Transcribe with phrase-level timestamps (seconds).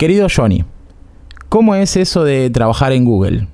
[0.00, 0.64] Querido Johnny,
[1.50, 3.48] ¿cómo es eso de trabajar en Google?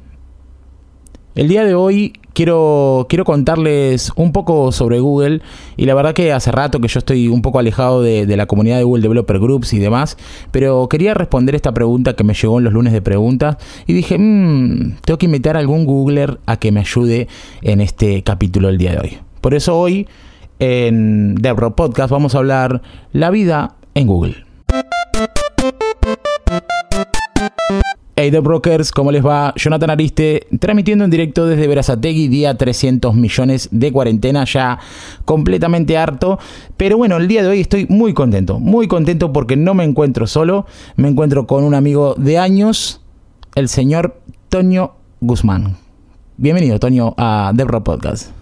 [1.34, 5.42] El día de hoy quiero, quiero contarles un poco sobre Google
[5.76, 8.76] y la verdad que hace rato que yo estoy un poco alejado de, la comunidad
[8.76, 10.16] de Google Developer Groups y demás,
[10.52, 13.56] pero quería responder esta pregunta que me llegó en los lunes de preguntas
[13.88, 17.26] y dije, mmm, tengo que invitar a algún Googler a que me ayude
[17.62, 19.18] en este capítulo del día de hoy.
[19.40, 20.06] Por eso hoy
[20.60, 24.45] en Debro Podcast vamos a hablar la vida en Google.
[28.26, 29.54] Hey The Brokers, ¿cómo les va?
[29.54, 34.80] Jonathan Ariste, transmitiendo en directo desde Verazategui, día 300 millones de cuarentena, ya
[35.24, 36.36] completamente harto.
[36.76, 40.26] Pero bueno, el día de hoy estoy muy contento, muy contento porque no me encuentro
[40.26, 40.66] solo,
[40.96, 43.00] me encuentro con un amigo de años,
[43.54, 44.16] el señor
[44.48, 45.76] Toño Guzmán.
[46.36, 48.32] Bienvenido, Toño, a The Podcast.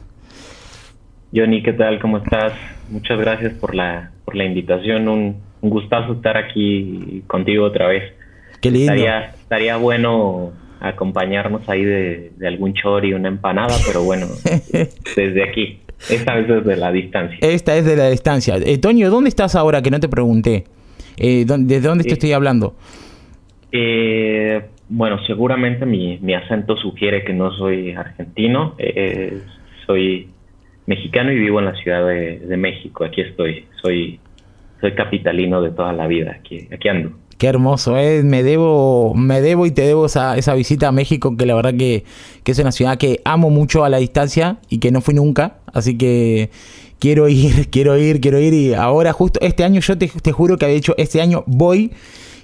[1.34, 2.00] Johnny, ¿qué tal?
[2.00, 2.54] ¿Cómo estás?
[2.88, 8.23] Muchas gracias por la, por la invitación, un, un gustazo estar aquí contigo otra vez.
[8.64, 8.94] Qué lindo.
[8.94, 14.26] Estaría, bueno acompañarnos ahí de, algún chori, una empanada, pero bueno,
[15.16, 15.80] desde aquí.
[16.08, 17.38] Esta vez desde la distancia.
[17.42, 18.56] Esta es de la distancia.
[18.56, 19.82] Eh, Toño, ¿dónde estás ahora?
[19.82, 20.64] Que no te pregunté.
[21.18, 22.74] Eh, ¿Desde dónde te estoy hablando?
[23.70, 28.76] Eh, bueno, seguramente mi, mi, acento sugiere que no soy argentino.
[28.78, 29.40] Eh,
[29.86, 30.28] soy
[30.86, 33.04] mexicano y vivo en la Ciudad de, México.
[33.04, 33.66] Aquí estoy.
[33.82, 34.20] Soy,
[34.80, 36.36] soy capitalino de toda la vida.
[36.40, 37.12] Aquí, aquí ando.
[37.38, 38.22] Qué hermoso, ¿eh?
[38.22, 41.74] me debo, me debo y te debo esa, esa visita a México, que la verdad
[41.74, 42.04] que,
[42.44, 45.98] es una ciudad que amo mucho a la distancia y que no fui nunca, así
[45.98, 46.50] que
[47.00, 50.56] quiero ir, quiero ir, quiero ir y ahora justo este año yo te, te juro
[50.56, 51.90] que había dicho, este año voy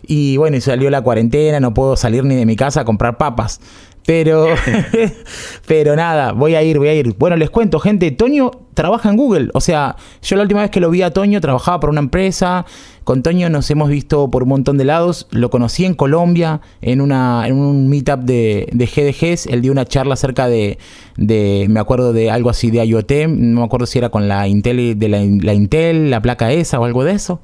[0.06, 3.60] y bueno, salió la cuarentena, no puedo salir ni de mi casa a comprar papas.
[4.06, 4.46] Pero,
[5.66, 7.14] pero nada, voy a ir, voy a ir.
[7.18, 9.50] Bueno, les cuento, gente, Toño trabaja en Google.
[9.54, 12.64] O sea, yo la última vez que lo vi a Toño trabajaba para una empresa.
[13.10, 15.26] Con Toño nos hemos visto por un montón de lados.
[15.32, 19.46] Lo conocí en Colombia, en, una, en un meetup de, de GDGs.
[19.46, 20.78] Él dio una charla acerca de,
[21.16, 23.10] de, me acuerdo de algo así de IoT.
[23.26, 26.84] No me acuerdo si era con la Intel, de la, Intel, la placa esa o
[26.84, 27.40] algo de eso.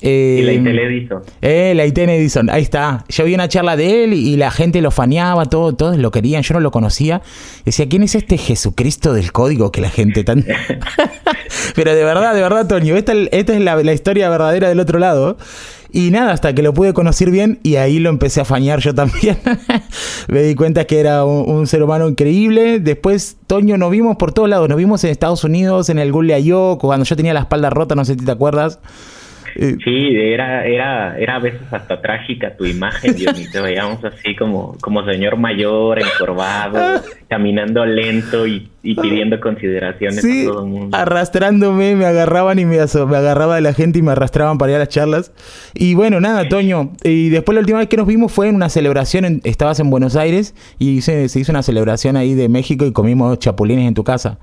[0.00, 1.22] Eh, y la Intel Edison.
[1.42, 3.04] Eh, la Intel Edison, ahí está.
[3.10, 6.42] Yo vi una charla de él y, la gente lo faneaba, todo, todos lo querían.
[6.42, 7.20] Yo no lo conocía.
[7.66, 10.46] Decía, ¿quién es este Jesucristo del código que la gente tan...
[11.74, 15.36] Pero de verdad, de verdad, Toño, esta, esta es la, historia verdadera del otro lado.
[15.94, 18.94] Y nada, hasta que lo pude conocer bien y ahí lo empecé a fañar yo
[18.94, 19.36] también.
[20.28, 22.80] Me di cuenta que era un, ser humano increíble.
[22.80, 24.70] Después, Toño, nos vimos por todos lados.
[24.70, 28.06] Nos vimos en Estados Unidos, en el I.O., cuando yo tenía la espalda rota, no
[28.06, 28.78] sé si te acuerdas.
[29.56, 34.04] Eh, sí, era, era, era a veces hasta trágica tu imagen, Dios mío, te veíamos
[34.04, 40.96] así como, como señor mayor, encorvado, caminando lento y, pidiendo consideraciones a todo el mundo.
[40.96, 44.76] Arrastrándome, me agarraban y me, me agarraba de la gente y me arrastraban para ir
[44.76, 45.32] a las charlas.
[45.74, 46.92] Y bueno, nada, Toño.
[47.04, 50.16] Y después la última vez que nos vimos fue en una celebración, estabas en Buenos
[50.16, 54.02] Aires y se, se, hizo una celebración ahí de México y comimos chapulines en tu
[54.02, 54.38] casa.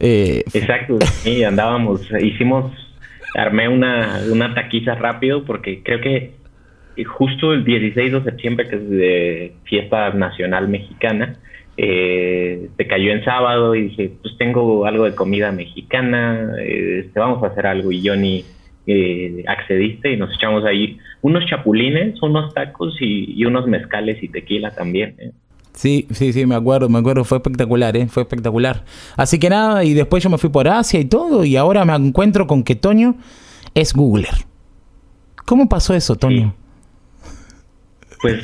[0.00, 2.72] Eh, Exacto, sí, andábamos, hicimos
[3.34, 6.32] armé una, una taquiza rápido porque creo que
[7.04, 11.36] justo el 16 de septiembre, que es de fiesta nacional mexicana,
[11.76, 17.42] eh, se cayó en sábado y dije, pues tengo algo de comida mexicana, eh, vamos
[17.44, 18.44] a hacer algo y Johnny
[18.86, 24.28] eh, accediste y nos echamos ahí unos chapulines, unos tacos y, y unos mezcales y
[24.28, 25.14] tequila también.
[25.78, 28.08] Sí, sí, sí, me acuerdo, me acuerdo, fue espectacular, ¿eh?
[28.08, 28.82] fue espectacular.
[29.16, 31.94] Así que nada, y después yo me fui por Asia y todo, y ahora me
[31.94, 33.14] encuentro con que Toño
[33.76, 34.34] es Googler.
[35.46, 36.52] ¿Cómo pasó eso, Toño?
[38.20, 38.42] Pues,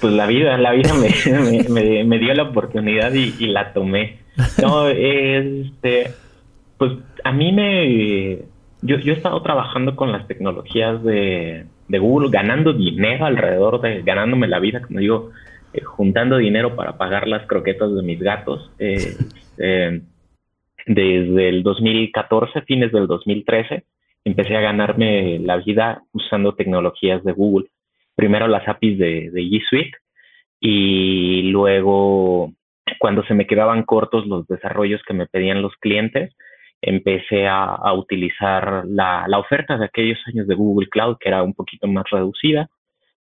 [0.00, 4.18] pues la vida, la vida me, me, dio la oportunidad y, la tomé.
[4.60, 6.10] No, este,
[6.78, 8.38] pues a mí me,
[8.80, 14.02] yo, yo he estado trabajando con las tecnologías de, de Google, ganando dinero alrededor de,
[14.02, 15.30] ganándome la vida, como digo,
[15.72, 18.70] eh, juntando dinero para pagar las croquetas de mis gatos.
[18.78, 19.16] Eh,
[19.58, 20.00] eh,
[20.86, 23.84] desde el 2014, fines del 2013,
[24.24, 27.68] empecé a ganarme la vida usando tecnologías de Google.
[28.14, 29.96] Primero las APIs de, de G Suite
[30.60, 32.52] y luego
[32.98, 36.34] cuando se me quedaban cortos los desarrollos que me pedían los clientes,
[36.80, 41.54] empecé a, utilizar la, la, oferta de aquellos años de Google Cloud, que era un
[41.54, 42.68] poquito más reducida.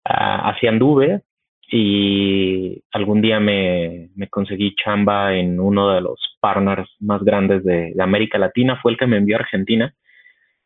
[0.06, 1.22] Uh, así anduve
[1.72, 8.38] y algún día me, conseguí chamba en uno de los partners más grandes de, América
[8.38, 9.94] Latina, fue el que me envió a Argentina.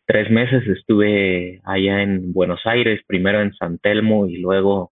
[0.05, 4.91] Tres meses estuve allá en Buenos Aires, primero en San Telmo y luego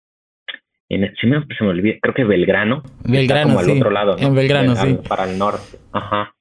[0.88, 2.82] en, si me, se me olvida, creo que Belgrano.
[3.04, 4.98] Belgrano, como al otro lado, En Belgrano, sí.
[5.08, 6.34] Para el norte, ajá.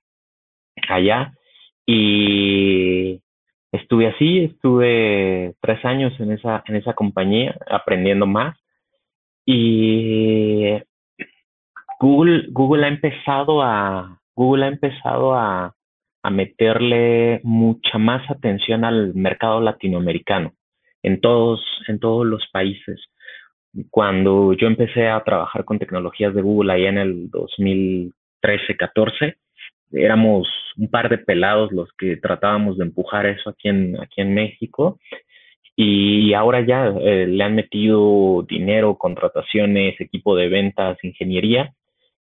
[0.88, 1.34] Allá.
[1.84, 3.20] Y
[3.72, 8.56] estuve así, estuve tres años en esa, en esa compañía aprendiendo más
[9.50, 10.78] y
[11.98, 15.74] Google, Google ha empezado a, Google ha empezado a,
[16.22, 20.52] a meterle mucha más atención al mercado latinoamericano
[21.02, 23.00] en todos, en todos los países.
[23.88, 29.36] Cuando yo empecé a trabajar con tecnologías de Google ahí en el 2013-14,
[29.92, 30.46] éramos
[30.76, 35.00] un par de pelados los que tratábamos de empujar eso aquí en, aquí en México.
[35.80, 41.72] Y ahora ya eh, le han metido dinero, contrataciones, equipo de ventas, ingeniería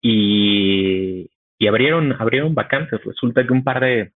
[0.03, 3.01] y, y abrieron, abrieron vacantes.
[3.05, 4.11] Resulta que un par de,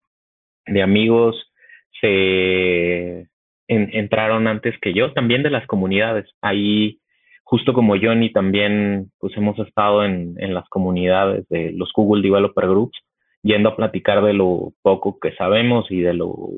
[0.65, 1.35] de amigos
[1.99, 3.27] se
[3.67, 6.29] entraron antes que yo, también de las comunidades.
[6.41, 7.01] Ahí,
[7.43, 12.69] justo como Johnny, también pues hemos estado en, en las comunidades de los Google Developer
[12.69, 12.97] Groups
[13.43, 16.49] yendo a platicar de lo poco que sabemos y de lo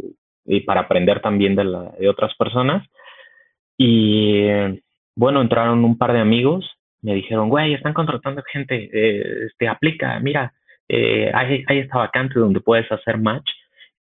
[0.49, 2.85] y para aprender también de, la, de otras personas.
[3.77, 4.47] Y
[5.15, 6.69] bueno, entraron un par de amigos,
[7.01, 10.53] me dijeron, güey, están contratando gente, eh, este, aplica, mira,
[10.89, 13.49] eh, hay, hay esta vacante donde puedes hacer match.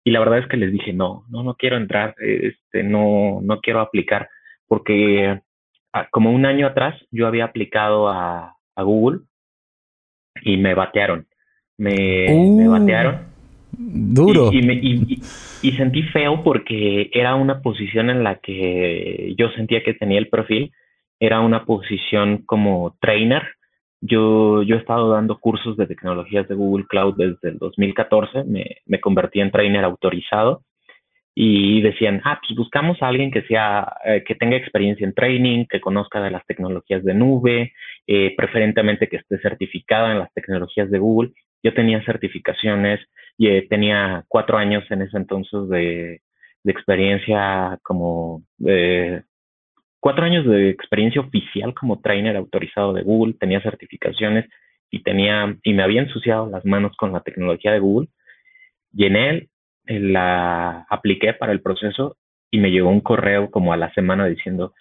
[0.03, 3.59] Y la verdad es que les dije, no, no, no quiero entrar, este, no, no
[3.59, 4.29] quiero aplicar,
[4.67, 5.41] porque
[5.93, 9.21] ah, como un año atrás yo había aplicado a, a Google
[10.43, 11.27] y me batearon
[11.77, 12.71] me, me uh.
[12.71, 13.34] batearon.
[13.77, 14.49] Duro.
[14.51, 15.21] Y, y,
[15.61, 20.29] y, sentí feo porque era una posición en la que yo sentía que tenía el
[20.29, 20.71] perfil.
[21.19, 23.43] Era una posición como trainer.
[24.01, 28.43] Yo, yo he estado dando cursos de tecnologías de Google Cloud desde el 2014.
[28.45, 30.63] Me, me convertí en trainer autorizado
[31.37, 35.65] y decían, ah, pues buscamos a alguien que sea, eh, que tenga experiencia en training,
[35.65, 37.73] que conozca de las tecnologías de nube,
[38.07, 41.31] eh, preferentemente que esté certificada en las tecnologías de Google.
[41.61, 43.01] Yo tenía certificaciones
[43.37, 46.21] y eh, tenía cuatro años en ese entonces de,
[46.67, 48.41] experiencia como
[49.99, 54.49] cuatro años de experiencia oficial como trainer autorizado de Google, tenía certificaciones
[54.89, 58.09] y tenía y me había ensuciado las manos con la tecnología de Google.
[58.91, 59.49] Llené,
[59.85, 62.17] la apliqué para el proceso
[62.49, 64.73] y me llegó un correo como a la semana diciendo,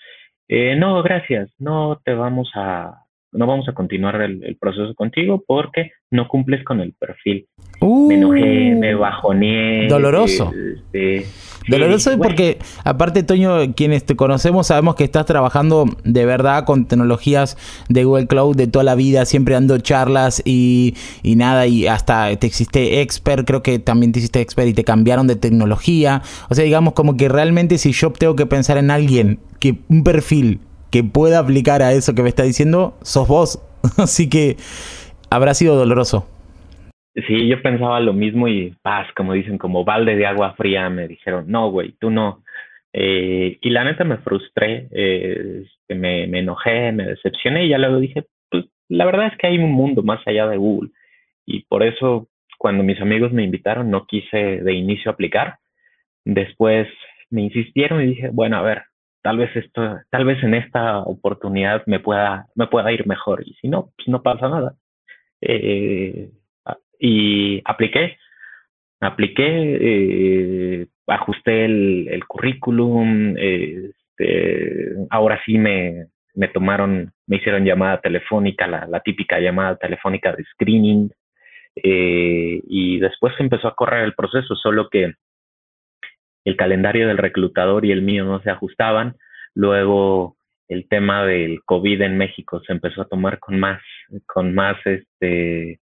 [0.48, 3.03] eh, no, gracias, no te vamos a,
[3.34, 7.46] no vamos a continuar el, proceso contigo porque no cumples con el perfil.
[7.81, 8.98] me enojé, me uh.
[9.00, 9.88] bajoneé.
[9.88, 10.52] Doloroso.
[10.52, 11.26] Este,
[11.69, 17.56] Doloroso porque, aparte, Toño, quienes te conocemos sabemos que estás trabajando de verdad con tecnologías
[17.88, 22.34] de Google Cloud de toda la vida, siempre dando charlas y, y nada, y hasta
[22.36, 26.22] te existe expert, creo que también te hiciste expert y te cambiaron de tecnología.
[26.48, 30.04] O sea, digamos como que realmente si yo tengo que pensar en alguien, que un
[30.04, 30.60] perfil
[30.94, 33.58] que pueda aplicar a eso que me está diciendo, sos vos.
[33.99, 34.55] Así que
[35.29, 36.25] habrá sido doloroso.
[37.26, 41.08] Sí, yo pensaba lo mismo y paz, como dicen, como balde de agua fría, me
[41.08, 42.44] dijeron, no, güey, tú no.
[42.93, 47.99] Eh, y la neta me frustré, eh, me, me, enojé, me decepcioné y ya luego
[47.99, 50.91] dije, pues la verdad es que hay un mundo más allá de Google.
[51.44, 55.56] Y por eso cuando mis amigos me invitaron no quise de inicio aplicar.
[56.25, 56.87] Después
[57.31, 58.85] me insistieron y dije, bueno, a ver,
[59.24, 63.54] tal vez esto, tal vez en esta oportunidad me pueda, me pueda ir mejor y
[63.54, 64.74] si no, pues no pasa nada.
[65.40, 66.30] Eh,
[67.00, 68.18] y apliqué,
[69.00, 78.66] apliqué, eh, ajusté el, currículum, este, ahora sí me, me tomaron, me hicieron llamada telefónica,
[78.66, 81.10] la, la típica llamada telefónica de screening,
[81.76, 85.14] eh, y después empezó a correr el proceso, solo que
[86.44, 89.17] el calendario del reclutador y el mío no se ajustaban.
[89.55, 90.36] Luego
[90.69, 93.81] el tema del COVID en México se empezó a tomar con más,
[94.27, 95.81] con más, este,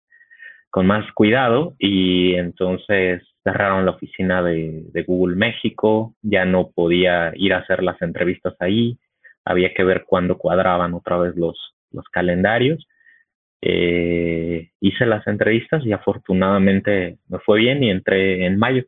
[0.70, 7.54] con más cuidado y entonces cerraron la oficina de, Google México, ya no podía ir
[7.54, 8.98] a hacer las entrevistas ahí,
[9.44, 12.86] había que ver cuándo cuadraban otra vez los, los calendarios.
[13.64, 18.84] Eh, hice las entrevistas y afortunadamente me fue bien y entré en mayo.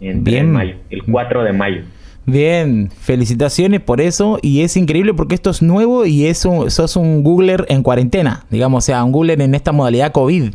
[0.00, 0.52] Bien.
[0.52, 1.82] mayo, el 4 de mayo.
[2.26, 4.38] Bien, felicitaciones por eso.
[4.42, 8.84] Y es increíble porque esto es nuevo y eso sos un Googler en cuarentena, digamos,
[8.84, 10.50] o sea, un Googler en esta modalidad COVID.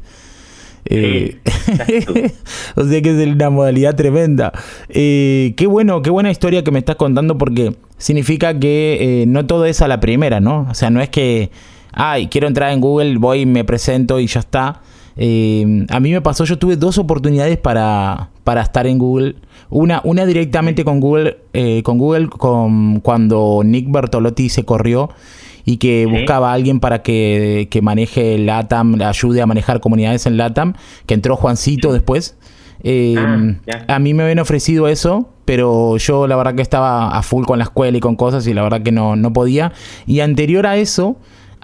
[0.85, 1.37] Eh,
[2.75, 4.53] o sea que es una modalidad tremenda.
[4.89, 9.45] Eh, qué bueno, qué buena historia que me estás contando porque significa que eh, no
[9.45, 10.67] todo es a la primera, ¿no?
[10.69, 11.49] O sea, no es que,
[11.91, 14.81] ay, quiero entrar en Google, voy, me presento y ya está.
[15.17, 19.35] Eh, a mí me pasó, yo tuve dos oportunidades para, para estar en Google.
[19.69, 25.09] Una, una directamente con Google, eh, con Google con, cuando Nick Bertolotti se corrió
[25.65, 30.25] y que buscaba a alguien para que, que maneje LATAM, le ayude a manejar comunidades
[30.25, 30.73] en LATAM,
[31.05, 32.35] que entró Juancito después.
[32.83, 37.23] Eh, ah, a mí me habían ofrecido eso, pero yo la verdad que estaba a
[37.23, 39.71] full con la escuela y con cosas y la verdad que no, no podía.
[40.05, 41.15] Y anterior a eso,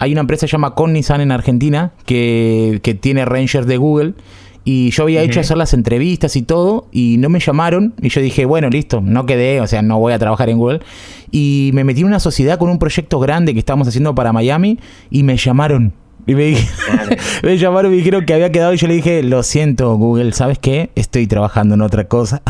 [0.01, 4.13] hay una empresa que se llama Cognizant en Argentina que, que tiene Rangers de Google.
[4.63, 7.95] Y yo había hecho hacer las entrevistas y todo, y no me llamaron.
[8.01, 10.81] Y yo dije, bueno, listo, no quedé, o sea, no voy a trabajar en Google.
[11.31, 14.79] Y me metí en una sociedad con un proyecto grande que estábamos haciendo para Miami,
[15.09, 15.93] y me llamaron.
[16.27, 16.55] Y me,
[17.43, 20.31] me llamaron y me dijeron que había quedado y yo le dije, lo siento Google,
[20.33, 20.89] ¿sabes qué?
[20.95, 22.41] Estoy trabajando en otra cosa.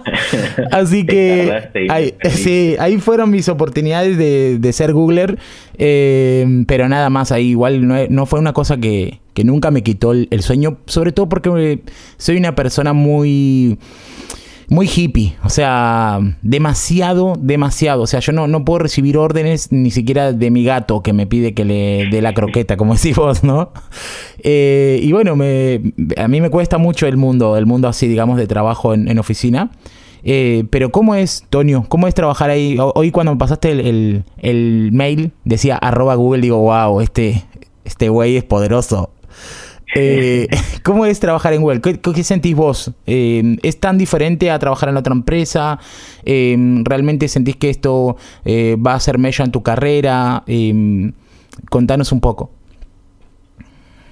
[0.72, 5.38] Así que ahí, sí, ahí fueron mis oportunidades de, ser Googler,
[5.76, 10.12] eh, pero nada más, ahí igual no, fue una cosa que, que nunca me quitó
[10.12, 11.80] el, sueño, sobre todo porque
[12.16, 13.78] soy una persona muy
[14.70, 18.02] muy hippie, o sea, demasiado, demasiado.
[18.02, 21.26] O sea, yo no, no puedo recibir órdenes ni siquiera de mi gato que me
[21.26, 23.72] pide que le dé la croqueta, como decís vos, ¿no?
[24.40, 25.80] Eh, y bueno, me,
[26.16, 29.70] a mí me cuesta mucho el mundo, el mundo así, digamos, de trabajo en, oficina.
[30.22, 31.86] Eh, pero ¿cómo es, Tonio?
[31.88, 32.76] ¿Cómo es trabajar ahí?
[32.78, 37.44] Hoy cuando me pasaste el, el mail, decía arroba Google, digo, wow, este,
[37.84, 39.12] este güey es poderoso.
[39.94, 40.46] Eh,
[40.84, 41.80] ¿Cómo es trabajar en Google?
[41.80, 42.92] ¿Qué, sentís vos?
[43.06, 45.78] Eh, ¿Es tan diferente a trabajar en otra empresa?
[46.24, 48.16] Eh, ¿Realmente sentís que esto
[48.46, 50.44] va a ser mella en tu carrera?
[51.70, 52.50] contanos un poco.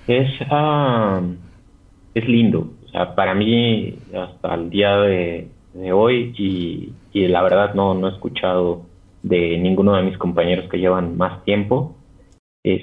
[0.07, 1.21] Es, ah,
[2.15, 2.71] es lindo.
[2.87, 5.49] O sea, para mí, hasta el día de,
[5.93, 8.87] hoy, y, y, la verdad no, no he escuchado
[9.23, 11.97] de ninguno de mis compañeros que llevan más tiempo,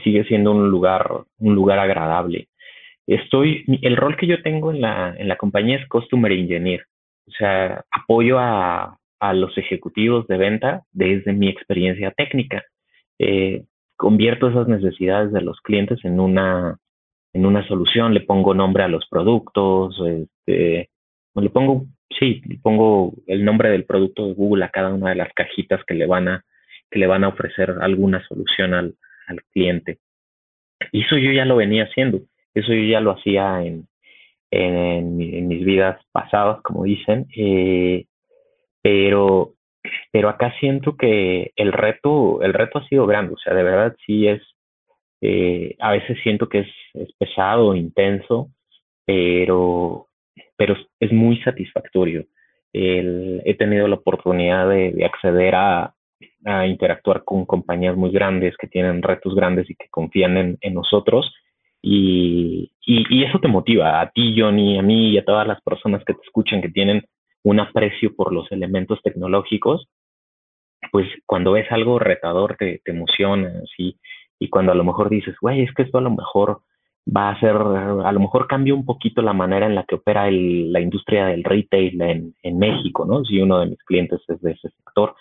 [0.04, 2.48] sigue siendo un lugar, un lugar agradable
[3.08, 6.86] estoy, el rol que yo tengo en la, en la compañía es Customer Engineer.
[7.28, 12.64] O sea, apoyo a, a los ejecutivos de venta desde mi experiencia técnica.
[13.20, 13.64] Eh,
[13.96, 16.78] convierto esas necesidades de los clientes en una,
[17.32, 20.90] en una solución, le pongo nombre a los productos, este,
[21.36, 21.86] le pongo,
[22.20, 25.82] sí, le pongo el nombre del producto de Google a cada una de las cajitas
[25.86, 26.44] que le van a,
[26.92, 28.96] que le van a ofrecer alguna solución al,
[29.28, 30.00] al cliente.
[30.92, 32.20] Y eso yo ya lo venía haciendo.
[32.54, 33.88] Eso yo ya lo hacía en,
[34.52, 38.06] en, mis vidas pasadas, como dicen, eh,
[38.82, 39.54] pero,
[40.12, 43.96] pero acá siento que el reto, el reto ha sido grande, o sea, de verdad
[44.06, 44.42] sí es,
[45.22, 48.50] eh, a veces siento que es, es pesado, intenso,
[49.06, 50.08] pero,
[50.56, 52.26] pero es muy satisfactorio.
[52.74, 55.94] he tenido la oportunidad de, acceder a,
[56.46, 60.74] a, interactuar con compañías muy grandes que tienen retos grandes y que confían en, en
[60.74, 61.34] nosotros
[61.86, 66.02] y, y, eso te motiva a ti, Johnny, a mí y a todas las personas
[66.06, 67.04] que te escuchan que tienen
[67.44, 69.90] un aprecio por los elementos tecnológicos,
[70.94, 75.62] pues cuando ves algo retador te, te emociona, y cuando a lo mejor dices, güey,
[75.62, 76.62] es que esto a lo mejor
[77.06, 80.30] va a ser, a lo mejor cambia un poquito la manera en la que opera
[80.30, 83.26] el, la industria del retail en, en México, ¿no?
[83.26, 85.16] Si uno de mis clientes es de ese sector.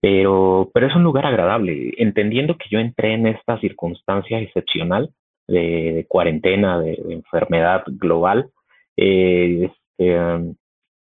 [0.00, 5.10] Pero, pero es un lugar agradable, entendiendo que yo entré en esta circunstancia excepcional,
[5.46, 8.50] de, cuarentena, de, enfermedad global,
[8.96, 10.54] eh, este, um,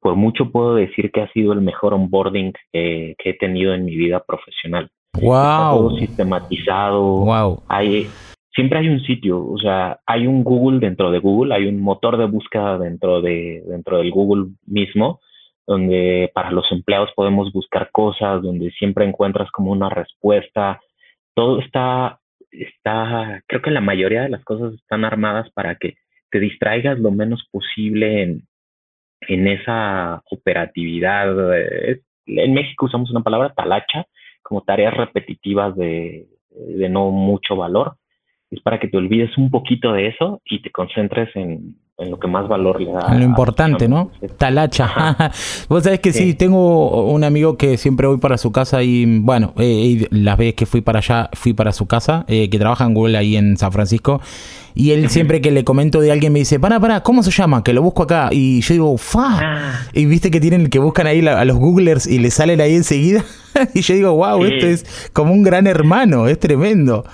[0.00, 3.96] por mucho puedo decir que ha sido el mejor onboarding que he tenido en mi
[3.96, 4.90] vida profesional.
[5.20, 5.88] Wow.
[5.88, 7.02] todo sistematizado.
[7.02, 7.62] Wow.
[7.68, 8.06] Hay,
[8.54, 12.16] siempre hay un sitio, o sea, hay un Google dentro de Google, hay un motor
[12.16, 15.20] de búsqueda dentro de dentro del Google mismo,
[15.66, 20.80] donde para los empleados podemos buscar cosas, donde siempre encuentras como una respuesta.
[21.34, 22.19] Todo está
[22.50, 25.96] está, creo que la mayoría de las cosas están armadas para que
[26.30, 28.42] te distraigas lo menos posible en,
[29.22, 31.34] en esa operatividad.
[32.26, 34.06] En México usamos una palabra talacha,
[34.42, 37.96] como tareas repetitivas de, de no mucho valor.
[38.50, 42.18] Es para que te olvides un poquito de eso y te concentres en, en lo
[42.18, 43.06] que más valor le da.
[43.10, 44.10] En lo importante, ¿no?
[44.38, 45.32] Talacha.
[45.68, 46.34] Vos sabés que sí.
[46.34, 50.66] tengo un amigo que siempre voy para su casa y, bueno, eh, las veces que
[50.66, 53.70] fui para allá, fui para su casa, eh, que trabaja en Google ahí en San
[53.70, 54.20] Francisco.
[54.74, 57.62] Y él siempre que le comento de alguien me dice, para, para, ¿cómo se llama?
[57.62, 58.28] Que lo busco acá.
[58.30, 59.38] Y yo digo, fa.
[59.40, 59.80] Ah.
[59.92, 63.24] Y viste que tienen, que buscan ahí a los Googlers y le salen ahí enseguida.
[63.74, 67.04] y yo digo, wow, esto es como un gran hermano, es tremendo.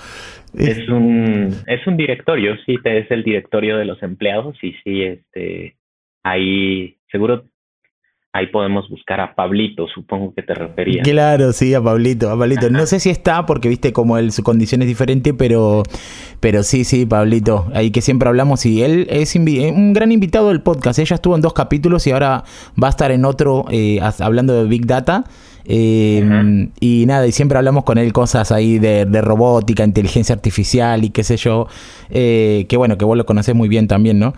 [0.56, 5.76] Es un, es un directorio, sí, es el directorio de los empleados y sí, este,
[6.22, 7.44] ahí seguro
[8.36, 11.06] ahí podemos buscar a Pablito, supongo que te referías.
[11.08, 12.68] Claro, sí, a Pablito, a Pablito.
[12.70, 15.82] No sé si está, porque viste como él, su condición es diferente, pero,
[16.40, 20.60] pero sí, sí, Pablito, ahí que siempre hablamos y él es un gran invitado del
[20.60, 20.98] podcast.
[20.98, 22.44] Ella estuvo en dos capítulos y ahora
[22.82, 25.25] va a estar en otro eh, hablando de Big Data.
[25.68, 31.11] Em, y nada, y siempre hablamos con él cosas ahí de, robótica, inteligencia artificial y
[31.11, 31.66] qué sé yo.
[32.11, 34.35] Eh, que bueno, que vos lo conocés muy bien también, ¿no?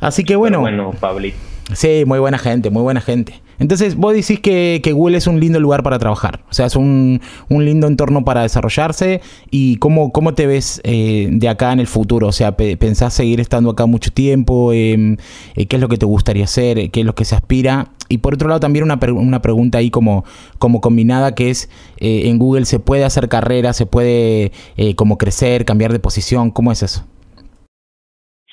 [0.00, 0.60] Así que bueno.
[0.60, 1.36] bueno, Pablito.
[1.72, 3.40] Sí, muy buena gente, muy buena gente.
[3.58, 7.20] Entonces, vos decís que, Google es un lindo lugar para trabajar, o sea, es un,
[7.50, 9.20] lindo entorno para desarrollarse.
[9.50, 12.28] ¿Y cómo, cómo te ves eh, de acá en el futuro?
[12.28, 14.72] O sea, ¿pensás seguir estando acá mucho tiempo?
[14.72, 15.16] Em,
[15.56, 16.90] eh, ¿Qué es lo que te gustaría hacer?
[16.90, 17.88] ¿Qué es lo que se aspira?
[18.08, 20.24] Y por otro lado, también una, una pregunta ahí como,
[20.58, 24.52] como combinada que es, eh, en Google se puede hacer carrera, se puede
[24.96, 27.06] como crecer, cambiar de posición, ¿cómo es eso?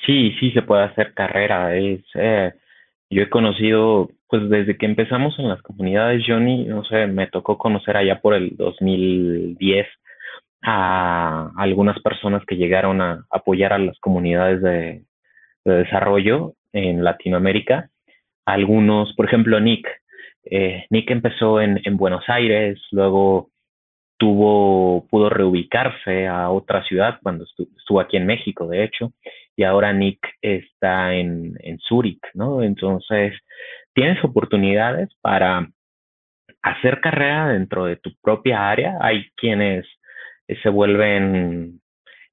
[0.04, 1.74] Sí, sí se puede hacer carrera.
[1.76, 2.00] Es,
[3.10, 7.58] yo he conocido pues desde que empezamos en las comunidades, Johnny, no sé, me tocó
[7.58, 9.86] conocer allá por el 2010
[10.62, 15.02] a algunas personas que llegaron a apoyar a las comunidades de,
[15.64, 17.90] desarrollo en Latinoamérica.
[18.44, 19.88] Algunos, por ejemplo, Nick.
[20.44, 23.50] Eh, Nick empezó en, en Buenos Aires, luego
[24.18, 29.12] tuvo, pudo reubicarse a otra ciudad cuando estuvo aquí en México, de hecho,
[29.56, 32.62] y ahora Nick está en, en Zurich, ¿no?
[32.62, 33.34] Entonces,
[33.94, 35.68] tienes oportunidades para
[36.62, 38.98] hacer carrera dentro de tu propia área.
[39.00, 39.86] Hay quienes
[40.48, 41.80] eh, se vuelven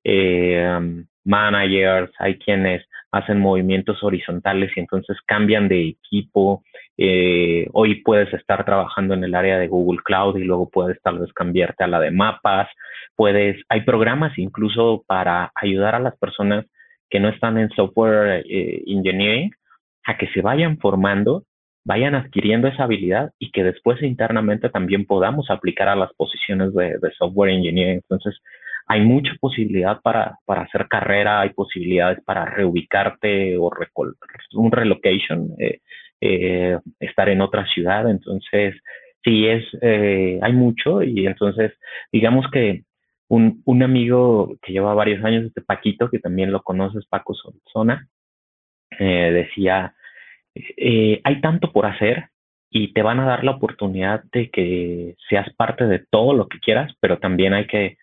[0.03, 6.63] eh, managers, hay quienes hacen movimientos horizontales y entonces cambian de equipo.
[6.98, 11.20] Eh, hoy puedes estar trabajando en el área de Google Cloud y luego puedes tal
[11.20, 12.67] vez cambiarte a la de mapas.
[13.15, 16.65] Puedes, hay programas incluso para ayudar a las personas
[17.10, 19.51] que no están en software engineering
[20.05, 21.43] a que se vayan formando
[21.86, 26.98] vayan adquiriendo esa habilidad y que después internamente también podamos aplicar a las posiciones de,
[27.17, 27.96] software engineering.
[27.96, 28.39] Entonces,
[28.87, 33.71] hay mucha posibilidad para, para, hacer carrera, hay posibilidades para reubicarte o
[34.53, 35.79] un relocation, eh,
[36.21, 38.09] eh, estar en otra ciudad.
[38.09, 38.75] Entonces,
[39.23, 41.73] sí, es, eh, hay mucho y entonces,
[42.11, 42.83] digamos que
[43.27, 47.33] un, un amigo que lleva varios años, este Paquito, que también lo conoces, Paco
[47.71, 48.07] Zona,
[48.99, 49.95] decía,
[50.55, 52.29] eh, hay tanto por hacer
[52.69, 56.59] y te van a dar la oportunidad de que seas parte de todo lo que
[56.59, 57.97] quieras, pero también hay que,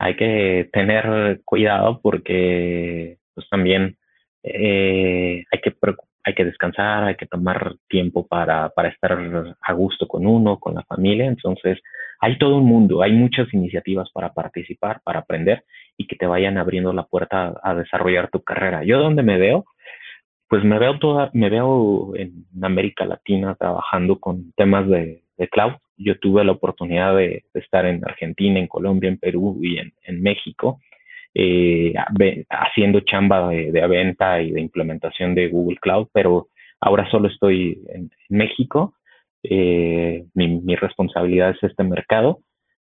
[0.00, 3.98] hay que tener cuidado porque pues también
[4.42, 5.74] eh, hay, que,
[6.24, 9.18] hay que descansar, hay que tomar tiempo para, para estar
[9.60, 11.26] a gusto con uno, con la familia.
[11.26, 11.78] Entonces,
[12.18, 15.64] hay todo un mundo, hay muchas iniciativas para participar, para aprender
[15.98, 18.82] y que te vayan abriendo la puerta a desarrollar tu carrera.
[18.84, 19.66] Yo donde me veo
[20.48, 25.22] pues me veo toda, me veo en América Latina trabajando con temas de,
[25.52, 25.74] cloud.
[26.02, 30.80] Yo tuve la oportunidad de, estar en Argentina, en Colombia, en Perú y en, México,
[31.34, 31.94] eh,
[32.48, 36.48] haciendo chamba de, venta y de implementación de Google Cloud, pero
[36.80, 38.94] ahora solo estoy en, México.
[39.42, 42.40] Eh, mi, responsabilidad es este mercado,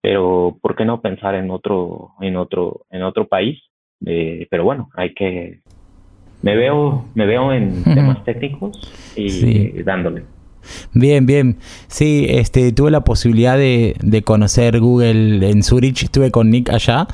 [0.01, 3.59] pero ¿por qué no pensar en otro, en otro, en otro país?
[4.05, 5.59] Eh, pero bueno, hay que
[6.41, 8.79] me veo, me veo en temas técnicos
[9.15, 10.23] y dándole.
[10.93, 11.57] Bien, bien.
[11.87, 17.07] Sí, este, tuve la posibilidad de, de, conocer Google en Zurich, estuve con Nick allá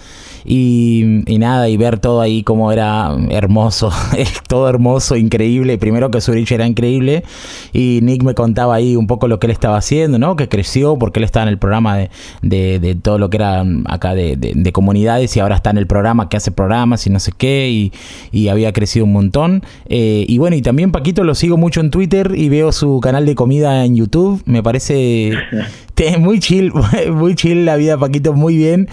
[0.46, 3.92] y, y nada, y ver todo ahí como era hermoso,
[4.48, 5.78] todo hermoso, increíble.
[5.78, 7.24] Primero que Zurich era increíble
[7.74, 10.36] y Nick me contaba ahí un poco lo que él estaba haciendo, ¿no?
[10.36, 12.10] Que creció porque él estaba en el programa de,
[12.44, 15.88] de, de todo lo que era acá de, de, comunidades y ahora está en el
[15.88, 17.94] programa que hace programas y no sé qué y,
[18.32, 19.64] y había crecido un montón.
[19.88, 23.26] Eh, y bueno, y también Paquito lo sigo mucho en Twitter y veo su canal
[23.26, 24.44] de comida en YouTube.
[24.46, 25.32] Me parece
[26.20, 26.72] muy chill,
[27.12, 28.90] muy chill la vida Paquito, muy bien.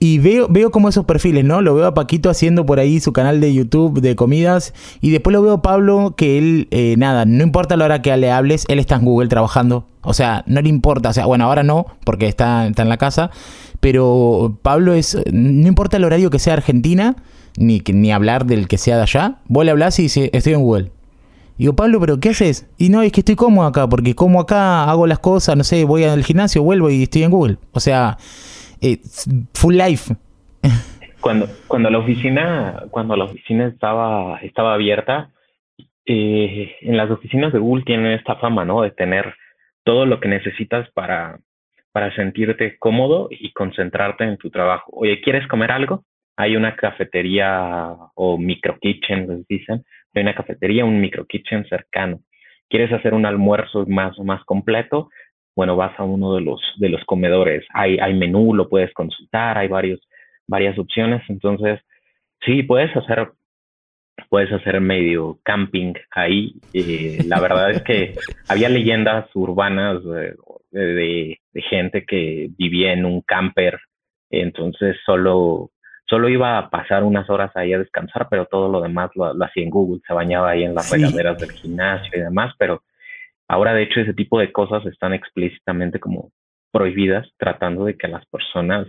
[0.00, 1.60] Y veo, veo como esos perfiles, ¿no?
[1.60, 4.72] Lo veo a Paquito haciendo por ahí su canal de YouTube de comidas.
[5.00, 8.16] Y después lo veo a Pablo que él, eh, nada, no importa la hora que
[8.16, 9.86] le hables, él está en Google trabajando.
[10.02, 11.08] O sea, no le importa.
[11.08, 13.30] O sea, bueno, ahora no, porque está, está en la casa.
[13.80, 17.16] Pero Pablo es, no importa el horario que sea Argentina,
[17.56, 19.38] ni, ni hablar del que sea de allá.
[19.46, 20.92] Vos le hablas y dice, estoy en Google.
[21.58, 22.66] Digo, Pablo, ¿pero qué haces?
[22.78, 25.84] Y no, es que estoy cómodo acá, porque como acá, hago las cosas, no sé,
[25.84, 27.58] voy al gimnasio, vuelvo y estoy en Google.
[27.72, 28.16] O sea,
[28.80, 28.98] eh,
[29.54, 30.14] full life.
[31.20, 35.30] Cuando, cuando la oficina, cuando la oficina estaba, estaba abierta,
[36.06, 38.82] eh, en las oficinas de Google tienen esta fama, ¿no?
[38.82, 39.34] De tener
[39.84, 41.40] todo lo que necesitas para,
[41.92, 44.90] para sentirte cómodo y concentrarte en tu trabajo.
[44.94, 46.04] Oye, ¿quieres comer algo?
[46.36, 49.84] Hay una cafetería o micro kitchen, les dicen.
[50.14, 52.20] Hay una cafetería, un micro kitchen cercano.
[52.68, 55.10] ¿Quieres hacer un almuerzo más, más completo?
[55.58, 59.58] Bueno, vas a uno de los, de los comedores, hay, hay menú, lo puedes consultar,
[59.58, 59.98] hay varios,
[60.46, 61.80] varias opciones, entonces,
[62.46, 63.32] sí, puedes hacer,
[64.28, 66.54] puedes hacer medio camping ahí.
[66.72, 68.14] Eh, la verdad es que
[68.48, 73.80] había leyendas urbanas de, gente que vivía en un camper,
[74.30, 75.72] entonces solo,
[76.08, 79.64] solo iba a pasar unas horas ahí a descansar, pero todo lo demás lo, hacía
[79.64, 82.84] en Google, se bañaba ahí en las regaderas del gimnasio y demás, pero
[83.48, 86.30] Ahora, de hecho, ese tipo de cosas están explícitamente como
[86.70, 88.88] prohibidas, tratando de que las personas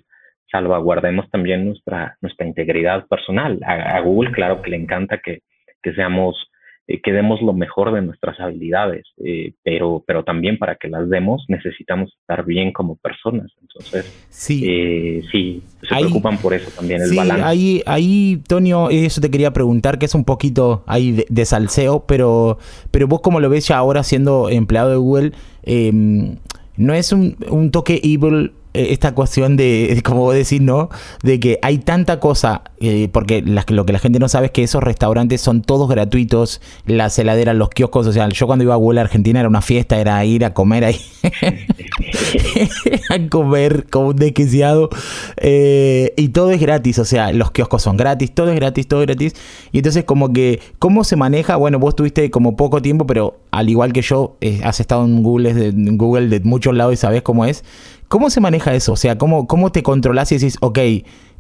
[0.52, 3.60] salvaguardemos también nuestra, nuestra integridad personal.
[3.64, 5.40] A, Google, claro que le encanta que,
[5.82, 6.49] que seamos
[6.92, 11.08] eh, que demos lo mejor de nuestras habilidades, eh, pero, pero también para que las
[11.08, 13.52] demos necesitamos estar bien como personas.
[13.62, 17.44] Entonces, sí, eh, sí se preocupan por eso también, el balance.
[17.44, 22.58] Ahí, ahí, Tonio, eso te quería preguntar, que es un poquito ahí de, salseo, pero,
[22.90, 26.38] pero vos como lo ves ya ahora siendo empleado de Google, em,
[26.76, 30.90] ¿no es un, un toque evil eh, esta cuestión de, como vos decís, ¿no?
[31.24, 34.64] De que hay tanta cosa, eh, porque lo que la gente no sabe es que
[34.64, 38.78] esos restaurantes son todos gratuitos, las heladeras, los kioscos, o sea, yo cuando iba a
[38.78, 41.00] Google Argentina era una fiesta, era ir a comer ahí,
[43.10, 44.90] a comer como un desquiciado,
[45.38, 49.02] eh, y todo es gratis, o sea, los kioscos son gratis, todo es gratis, todo
[49.02, 49.36] es gratis,
[49.72, 51.58] y entonces como que, ¿cómo se maneja?
[51.58, 55.50] Bueno, vos tuviste como poco tiempo, pero al igual que yo, has estado en Google,
[55.50, 57.64] en Google de muchos lados y sabes cómo es.
[58.08, 58.94] ¿Cómo se maneja eso?
[58.94, 60.80] O sea, ¿cómo, cómo te controlas y decís, ok,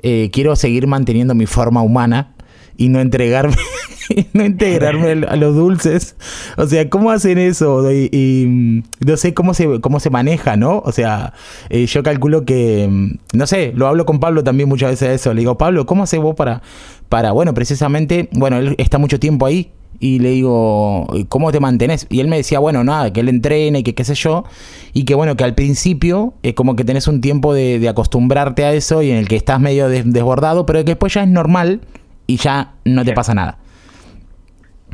[0.01, 2.33] eh, quiero seguir manteniendo mi forma humana
[2.77, 3.55] y no entregarme,
[4.33, 6.15] no integrarme a los dulces?
[6.57, 7.91] O sea, ¿cómo hacen eso?
[7.91, 10.79] Y, mm, no sé cómo se, cómo se maneja, ¿no?
[10.79, 11.33] O sea,
[11.69, 15.15] eh, yo calculo que, mm, no sé, lo hablo con Pablo también muchas veces de
[15.15, 15.33] eso.
[15.33, 16.61] Le digo, Pablo, ¿cómo haces vos para,
[17.09, 22.07] para, bueno, precisamente, bueno, él está mucho tiempo ahí, y le digo, ¿cómo te mantenés?
[22.09, 24.45] Y él me decía, bueno, nada, que él entrene y que qué sé yo,
[24.93, 28.73] y que bueno, que al principio es como que tenés un tiempo de, acostumbrarte a
[28.73, 31.81] eso y en el que estás medio desbordado, pero que después ya es normal
[32.27, 33.57] y ya no te pasa nada.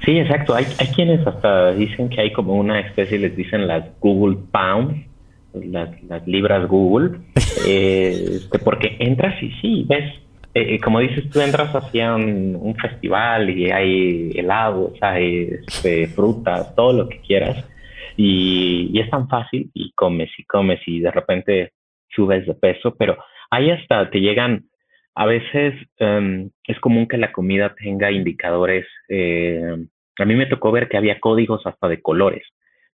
[0.04, 0.56] Sí, exacto.
[0.56, 5.06] Hay, hay quienes hasta dicen que hay como una especie, les dicen las Google Pounds,
[5.54, 7.20] las, las libras Google,
[7.68, 10.25] eh, este, porque entras y sí, ves
[10.58, 16.94] eh, como dices, tú entras hacia un, festival y hay helados, hay este, frutas, todo
[16.94, 17.70] lo que quieras,
[18.16, 21.74] y, es tan fácil y comes y comes y de repente
[22.08, 23.18] subes de peso, pero
[23.52, 24.70] ahí hasta te llegan,
[25.14, 29.76] a veces em, es común que la comida tenga indicadores, eh,
[30.18, 32.48] a mí me tocó ver que había códigos hasta de colores.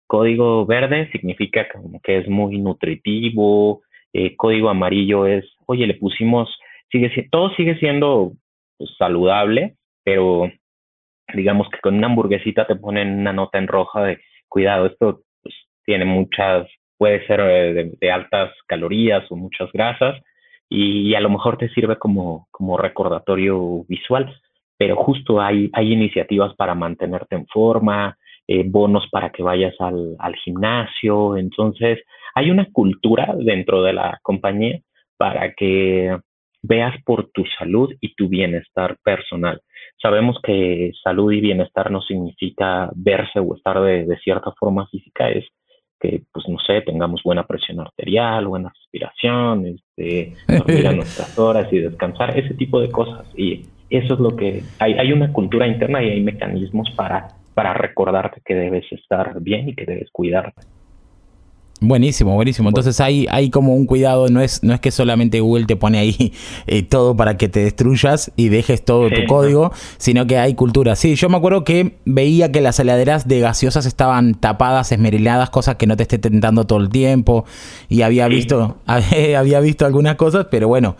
[0.06, 3.80] Código verde significa como que es muy nutritivo,
[4.12, 6.50] eh, código amarillo es, oye, le pusimos
[6.90, 8.32] sigue todo sigue siendo
[8.78, 10.50] pues, saludable, pero
[11.34, 15.54] digamos que con una hamburguesita te ponen una nota en roja de cuidado, esto pues,
[15.84, 16.68] tiene muchas,
[16.98, 20.20] puede ser eh, de, altas calorías o muchas grasas
[20.68, 24.34] y, a lo mejor te sirve como, recordatorio visual,
[24.76, 28.16] pero justo hay, iniciativas para mantenerte en forma,
[28.48, 32.00] eh, bonos para que vayas al gimnasio, entonces
[32.34, 34.80] hay una cultura dentro de la compañía
[35.16, 36.18] para que
[36.66, 39.60] veas por tu salud y tu bienestar personal.
[40.00, 45.44] Sabemos que salud y bienestar no significa verse o estar de, cierta forma física, es
[45.98, 51.72] que, pues no sé, tengamos buena presión arterial, buena respiración, este, dormir a nuestras horas
[51.72, 53.26] y descansar, ese tipo de cosas.
[53.36, 57.72] Y eso es lo que hay, hay una cultura interna y hay mecanismos para, para
[57.72, 60.62] recordarte que debes estar bien y que debes cuidarte.
[61.80, 62.70] Buenísimo, buenísimo.
[62.70, 65.98] Entonces hay, hay como un cuidado, no es, no es que solamente Google te pone
[65.98, 66.32] ahí
[66.66, 70.96] eh, todo para que te destruyas y dejes todo tu código, sino que hay cultura.
[70.96, 75.76] Sí, yo me acuerdo que veía que las heladeras de gaseosas estaban tapadas, esmeriladas, cosas
[75.76, 77.44] que no te esté tentando todo el tiempo.
[77.90, 80.96] Y había visto, había visto algunas cosas, pero bueno.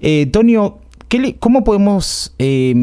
[0.00, 2.74] Eh, Tonio, ¿qué ¿cómo podemos eh,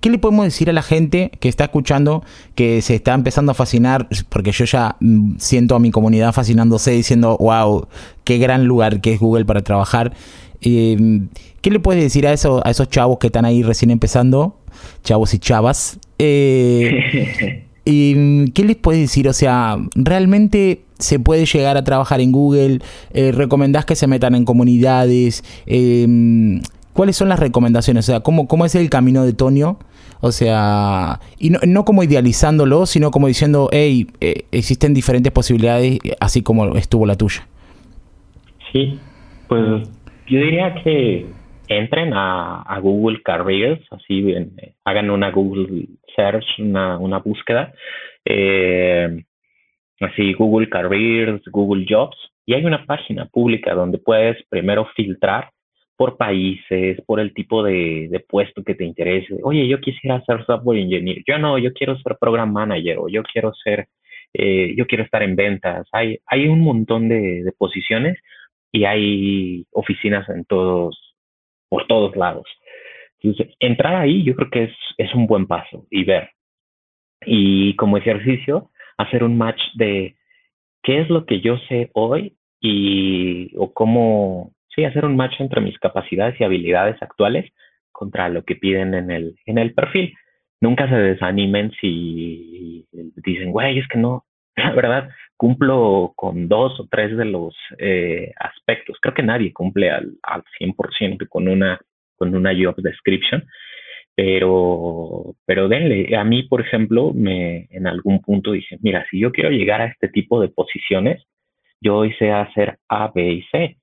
[0.00, 2.22] ¿Qué le podemos decir a la gente que está escuchando,
[2.54, 4.08] que se está empezando a fascinar?
[4.28, 7.88] Porque yo ya mm, siento a mi comunidad fascinándose diciendo, wow,
[8.22, 10.12] qué gran lugar que es Google para trabajar.
[10.60, 11.28] Em,
[11.60, 14.56] ¿Qué le puedes decir a, eso, a esos chavos que están ahí recién empezando?
[15.02, 15.98] Chavos y chavas.
[16.20, 19.28] Eh, ¿Y mm, qué les puedes decir?
[19.28, 22.80] O sea, ¿realmente se puede llegar a trabajar en Google?
[23.12, 25.42] Eh, ¿Recomendás que se metan en comunidades?
[25.66, 26.60] Eh,
[26.92, 28.06] ¿Cuáles son las recomendaciones?
[28.06, 29.78] O sea, ¿cómo, cómo es el camino de Tonio?
[30.20, 35.98] O sea, y no, no como idealizándolo, sino como diciendo, hey, eh, existen diferentes posibilidades,
[36.20, 37.46] así como estuvo la tuya.
[38.72, 38.98] Sí,
[39.48, 39.88] pues
[40.26, 41.26] yo diría que
[41.68, 44.34] entren a, Google Careers, así
[44.84, 47.72] hagan una Google Search, una, una búsqueda,
[48.24, 49.24] eh,
[50.00, 55.50] así Google Careers, Google Jobs, y hay una página pública donde puedes primero filtrar
[55.98, 59.40] por países, por el tipo de, puesto que te interese.
[59.42, 61.24] Oye, yo quisiera ser software engineer.
[61.26, 63.88] Yo no, yo quiero ser program manager o yo quiero ser,
[64.32, 65.88] eh, yo quiero estar en ventas.
[65.90, 68.16] Hay, hay un montón de, posiciones
[68.70, 71.16] y hay oficinas en todos,
[71.68, 72.46] por todos lados.
[73.20, 76.30] Entonces, entrar ahí yo creo que es, es un buen paso y ver.
[77.26, 80.14] Y como ejercicio, hacer un match de
[80.84, 85.60] qué es lo que yo sé hoy y o cómo sí hacer un match entre
[85.60, 87.50] mis capacidades y habilidades actuales
[87.92, 90.14] contra lo que piden en el en el perfil.
[90.60, 94.24] Nunca se desanimen si dicen, güey, es que no,
[94.56, 98.98] la verdad, cumplo con dos o tres de los eh, aspectos.
[99.00, 101.80] Creo que nadie cumple al, al 100% con una,
[102.16, 103.44] con una job description,
[104.14, 106.16] pero, pero denle.
[106.16, 109.86] A mí, por ejemplo, me en algún punto dije, mira, si yo quiero llegar a
[109.86, 111.22] este tipo de posiciones,
[111.80, 113.76] yo hice hacer A, B y C.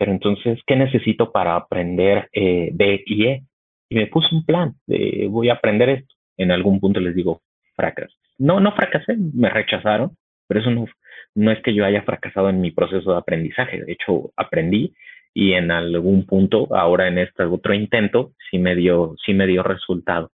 [0.00, 3.42] Pero entonces, ¿qué necesito para aprender eh, B y E?
[3.90, 6.14] Y me puse un plan de voy a aprender esto.
[6.38, 7.42] En algún punto les digo,
[7.76, 8.10] fracas.
[8.38, 10.16] No, no fracasé, me rechazaron,
[10.48, 10.86] pero eso no,
[11.34, 13.84] no es que yo haya fracasado en mi proceso de aprendizaje.
[13.84, 14.94] De hecho, aprendí
[15.34, 19.62] y en algún punto, ahora en este otro intento, sí me dio, sí me dio
[19.62, 20.30] resultado.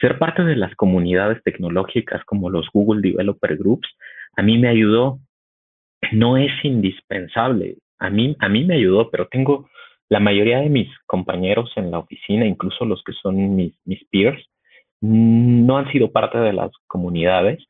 [0.00, 3.88] Ser parte de las comunidades tecnológicas como los Google Developer Groups,
[4.36, 5.18] a mí me ayudó.
[6.12, 7.78] No es indispensable.
[7.98, 9.68] A mí, a mí me ayudó, pero tengo
[10.08, 14.42] la mayoría de mis compañeros en la oficina, incluso los que son mis, mis peers,
[15.00, 17.64] no han sido parte de las comunidades.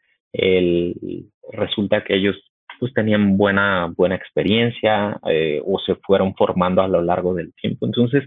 [1.52, 2.37] Resulta que ellos
[2.78, 7.87] pues tenían buena, buena experiencia eh, o se fueron formando a lo largo del tiempo.
[7.87, 8.24] Entonces,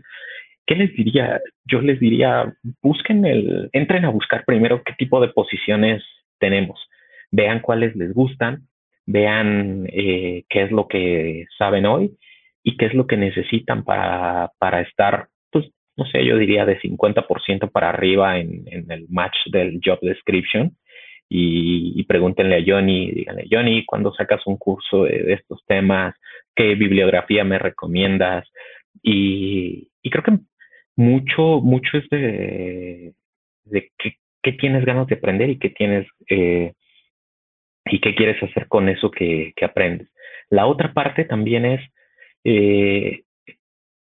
[0.65, 1.41] ¿qué les diría?
[1.65, 6.03] Yo les diría, busquen el, entren a buscar primero qué tipo de posiciones
[6.39, 6.79] tenemos,
[7.31, 8.67] vean cuáles les gustan,
[9.07, 12.17] vean eh, qué es lo que saben hoy
[12.63, 15.65] y qué es lo que necesitan para, para estar, pues,
[15.95, 20.75] no sé, yo diría de 50% para arriba en, en el match del job description
[21.29, 26.15] y, pregúntenle a Johnny, díganle, Johnny, ¿cuándo sacas un curso de, estos temas?
[26.55, 28.47] ¿Qué bibliografía me recomiendas?
[29.03, 30.39] Y, creo que
[30.95, 33.13] mucho, mucho es de,
[33.65, 36.73] de qué, tienes ganas de aprender y qué tienes eh,
[37.89, 40.09] y qué quieres hacer con eso que, aprendes.
[40.49, 41.81] La otra parte también es,
[42.43, 43.23] eh,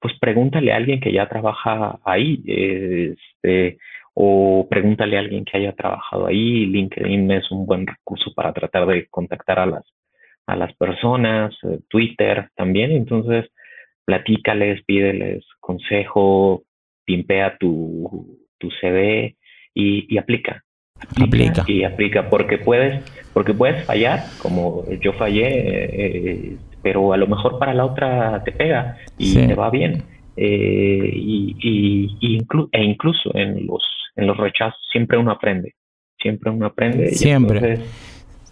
[0.01, 2.43] pues pregúntale a alguien que ya trabaja ahí.
[2.47, 3.79] Este,
[4.15, 6.67] o pregúntale a alguien que haya trabajado ahí.
[6.67, 9.85] LinkedIn es un buen recurso para tratar de contactar a las,
[10.47, 12.93] a las personas, eh, Twitter también.
[12.93, 13.51] Entonces,
[14.07, 16.63] platícales, pídeles consejo,
[17.05, 19.37] pimpea tu, tu CV
[19.75, 20.65] y, aplica.
[21.21, 27.27] Aplica, Y aplica porque puedes, porque puedes fallar, como yo fallé, eh, pero a lo
[27.27, 30.03] mejor para la otra te pega y te va bien.
[30.37, 31.57] Eh, y,
[32.21, 32.39] y,
[32.73, 33.83] e incluso en los
[34.17, 35.75] en los rechazos siempre uno aprende,
[36.19, 37.11] siempre uno aprende.
[37.11, 37.79] Siempre.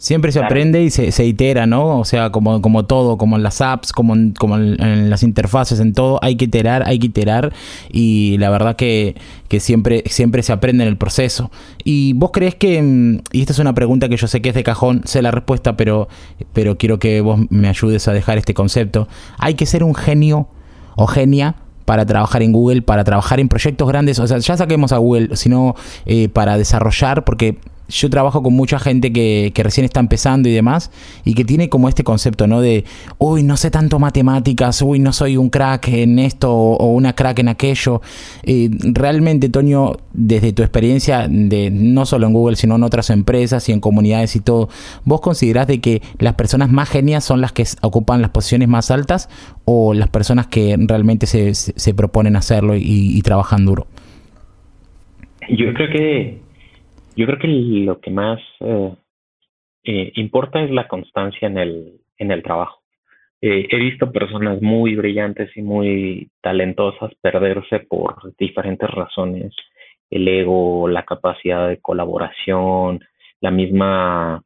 [0.04, 1.98] Siempre se aprende y se, se, itera, ¿no?
[1.98, 5.80] O sea, como, como todo, como en las apps, como, en, como en, las interfaces,
[5.80, 7.54] en todo, hay que iterar, hay que iterar
[7.90, 9.16] y la verdad que,
[9.48, 11.50] que, siempre, siempre se aprende en el proceso.
[11.84, 14.54] ¿Y vos crees que, mm, y esta es una pregunta que yo sé que es
[14.54, 16.08] de cajón, sé la respuesta, pero,
[16.52, 20.48] pero quiero que vos me ayudes a dejar este concepto, hay que ser un genio
[20.96, 24.92] o genia para trabajar en Google, para trabajar en proyectos grandes, o sea, ya saquemos
[24.92, 27.56] a Google, sino eh, para desarrollar, porque
[27.88, 30.90] yo trabajo con mucha gente que, que, recién está empezando y demás,
[31.24, 32.60] y que tiene como este concepto, ¿no?
[32.60, 32.84] De,
[33.18, 37.40] uy, no sé tanto matemáticas, uy, no soy un crack en esto o, una crack
[37.40, 38.00] en aquello.
[38.42, 43.68] Eh, realmente, Toño, desde tu experiencia, de no solo en Google, sino en otras empresas
[43.68, 44.68] y en comunidades y todo,
[45.04, 48.90] ¿vos considerás de que las personas más genias son las que ocupan las posiciones más
[48.90, 49.28] altas
[49.64, 53.86] o las personas que realmente se, se, proponen hacerlo y, y trabajan duro?
[55.48, 56.43] Yo creo que
[57.16, 58.94] yo creo que lo que más eh,
[59.84, 62.80] eh, importa es la constancia en el, en el trabajo.
[63.40, 69.54] Eh, he visto personas muy brillantes y muy talentosas perderse por diferentes razones,
[70.10, 73.00] el ego, la capacidad de colaboración,
[73.40, 74.42] la misma,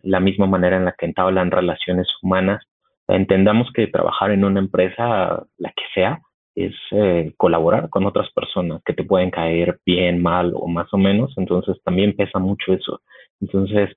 [0.00, 2.64] la misma manera en la que entablan relaciones humanas.
[3.06, 6.20] Entendamos que trabajar en una empresa, la que sea,
[6.66, 10.98] es eh, colaborar con otras personas que te pueden caer bien, mal o más o
[10.98, 11.32] menos.
[11.36, 13.00] Entonces también pesa mucho eso.
[13.40, 13.90] Entonces,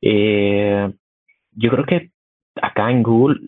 [0.00, 0.90] eh,
[1.52, 2.10] yo creo que
[2.60, 3.40] acá en Google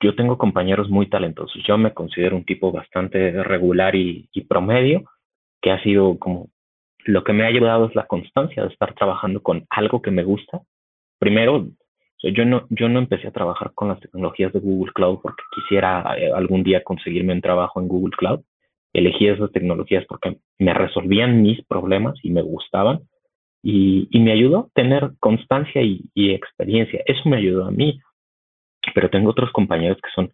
[0.00, 1.62] yo tengo compañeros muy talentosos.
[1.66, 5.04] Yo me considero un tipo bastante regular y, y promedio,
[5.60, 6.48] que ha sido como
[7.04, 10.24] lo que me ha ayudado es la constancia de estar trabajando con algo que me
[10.24, 10.60] gusta.
[11.18, 11.68] Primero,
[12.22, 16.14] yo no, yo no empecé a trabajar con las tecnologías de Google Cloud porque quisiera
[16.16, 18.40] eh, algún día conseguirme un trabajo en Google Cloud.
[18.92, 23.00] Elegí esas tecnologías porque me resolvían mis problemas y me gustaban.
[23.64, 27.00] Y, y me ayudó a tener constancia y, y, experiencia.
[27.06, 28.00] Eso me ayudó a mí.
[28.94, 30.32] Pero tengo otros compañeros que son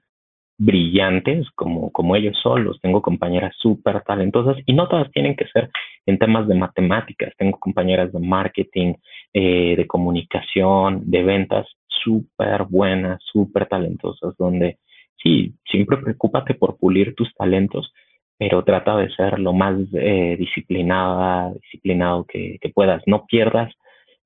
[0.59, 2.79] brillantes como, como ellos solos.
[2.83, 5.71] Tengo compañeras súper talentosas y no todas tienen que ser
[6.07, 7.33] en temas de matemáticas.
[7.39, 8.95] Tengo compañeras de marketing,
[9.33, 11.67] eh, de comunicación, de ventas,
[12.03, 14.79] súper buenas, súper talentosas, donde
[15.23, 17.93] sí, siempre preocúpate por pulir tus talentos,
[18.39, 23.03] pero trata de ser lo más eh, disciplinada, disciplinado que, puedas.
[23.07, 23.73] No pierdas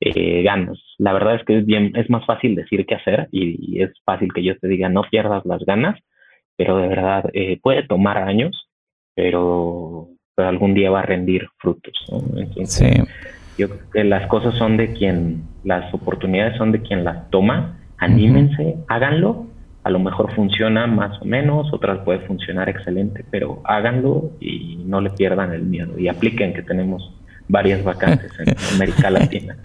[0.00, 0.78] eh, ganas.
[0.98, 4.32] La verdad es que es bien, es más fácil decir que hacer y, es fácil
[4.32, 5.98] que yo te diga no pierdas las ganas,
[6.56, 8.68] pero de verdad eh, puede tomar años,
[9.14, 11.92] pero, algún día va a rendir frutos.
[12.36, 13.06] Entonces,
[13.58, 17.78] yo creo que las cosas son de quien, las oportunidades son de quien las toma.
[17.98, 19.46] Anímense, háganlo.
[19.84, 25.00] A lo mejor funciona más o menos, otras puede funcionar excelente, pero háganlo y no
[25.00, 25.98] le pierdan el miedo.
[25.98, 27.12] Y apliquen que tenemos
[27.48, 29.56] varias vacantes en América Latina.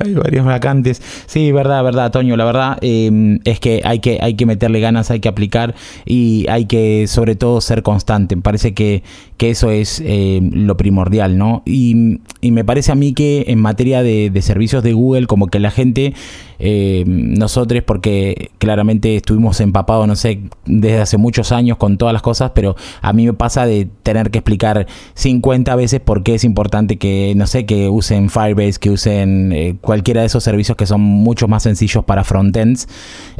[0.00, 1.02] hay varias vacantes.
[1.26, 2.36] Sí, verdad, verdad, Toño.
[2.36, 6.46] La verdad em, es que hay, que hay que meterle ganas, hay que aplicar y
[6.48, 8.36] hay que sobre todo ser constante.
[8.36, 9.02] Me parece que,
[9.36, 11.62] que eso es em, lo primordial, ¿no?
[11.64, 15.48] Y, y, me parece a mí que en materia de, de servicios de Google, como
[15.48, 16.14] que la gente
[16.58, 22.22] eh, nosotros porque claramente estuvimos empapados, no sé, desde hace muchos años con todas las
[22.22, 26.44] cosas, pero a mí me pasa de tener que explicar 50 veces por qué es
[26.44, 30.86] importante que, no sé, que usen Firebase, que usen eh, cualquiera de esos servicios que
[30.86, 32.88] son mucho más sencillos para frontends.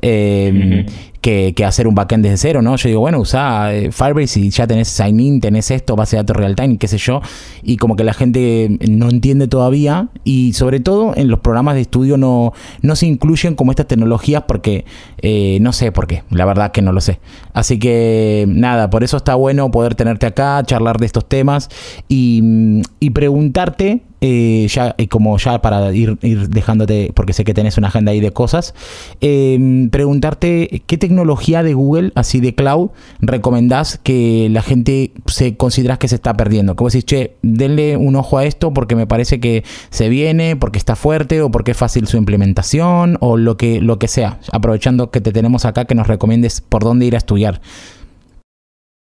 [0.03, 0.87] Eh,
[1.27, 2.77] que, hacer un backend desde cero, ¿no?
[2.77, 6.37] Yo digo, bueno, usa eh, Firebase y ya tenés sign-in, tenés esto, base de datos
[6.37, 7.21] real-time, qué sé yo,
[7.65, 11.81] y como que la gente no entiende todavía y sobre todo en los programas de
[11.81, 14.85] estudio no, no se incluyen como estas tecnologías porque
[15.19, 17.19] eh, no sé por qué, la verdad que no lo sé.
[17.53, 21.69] Así que nada, por eso está bueno poder tenerte acá, charlar de estos temas
[22.09, 27.89] y, y preguntarte eh, ya como ya para ir, dejándote, porque sé que tenés una
[27.89, 28.75] agenda ahí de cosas,
[29.21, 35.99] em, preguntarte qué tecnología de Google, así de cloud, recomendás que la gente se consideras
[35.99, 36.77] que se está perdiendo.
[36.77, 40.79] Como decís, che, denle un ojo a esto porque me parece que se viene, porque
[40.79, 44.39] está fuerte o porque es fácil su implementación o lo que, lo que sea.
[44.53, 47.61] Aprovechando que te tenemos acá, que nos recomiendes por dónde ir a estudiar.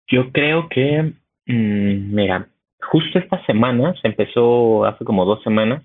[0.07, 1.13] Yo creo que,
[1.47, 2.47] mm, mira,
[2.91, 5.83] justo esta semana, se empezó hace como dos semanas,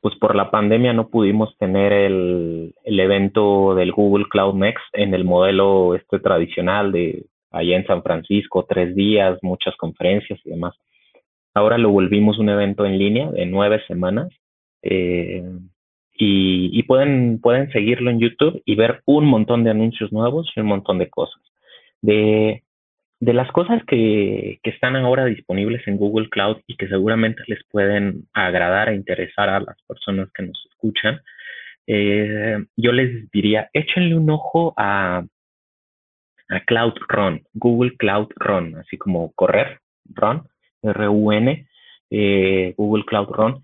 [0.00, 5.14] pues por la pandemia no pudimos tener el, el evento del Google Cloud Next en
[5.14, 10.74] el modelo este tradicional de allá en San Francisco, tres días, muchas conferencias y demás.
[11.54, 14.28] Ahora lo volvimos un evento en línea de nueve semanas
[14.82, 15.42] eh,
[16.14, 20.60] y, y, pueden, pueden seguirlo en YouTube y ver un montón de anuncios nuevos y
[20.60, 21.42] un montón de cosas.
[22.00, 22.62] De,
[23.20, 27.58] de las cosas que, que, están ahora disponibles en Google Cloud y que seguramente les
[27.70, 31.20] pueden agradar e interesar a las personas que nos escuchan,
[31.86, 35.24] eh, yo les diría, échenle un ojo a,
[36.48, 40.46] a Cloud Run, Google Cloud Run, así como correr, Run,
[40.82, 41.66] R-U-N,
[42.10, 43.62] eh, Google Cloud Run.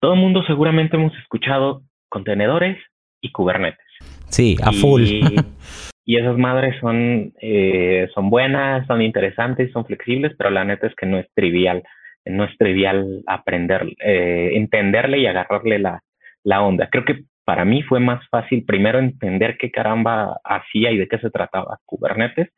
[0.00, 2.78] Todo el mundo seguramente hemos escuchado contenedores
[3.20, 3.84] y Kubernetes.
[4.28, 5.02] Sí, a full.
[6.08, 10.94] y esas madres son, eh, son buenas, son interesantes, son flexibles, pero la neta es
[10.94, 11.82] que no es trivial,
[12.24, 16.02] no es trivial aprender, eh, entenderle y agarrarle la,
[16.44, 16.88] la onda.
[16.90, 21.18] Creo que para mí fue más fácil primero entender qué caramba hacía y de qué
[21.18, 22.48] se trataba Kubernetes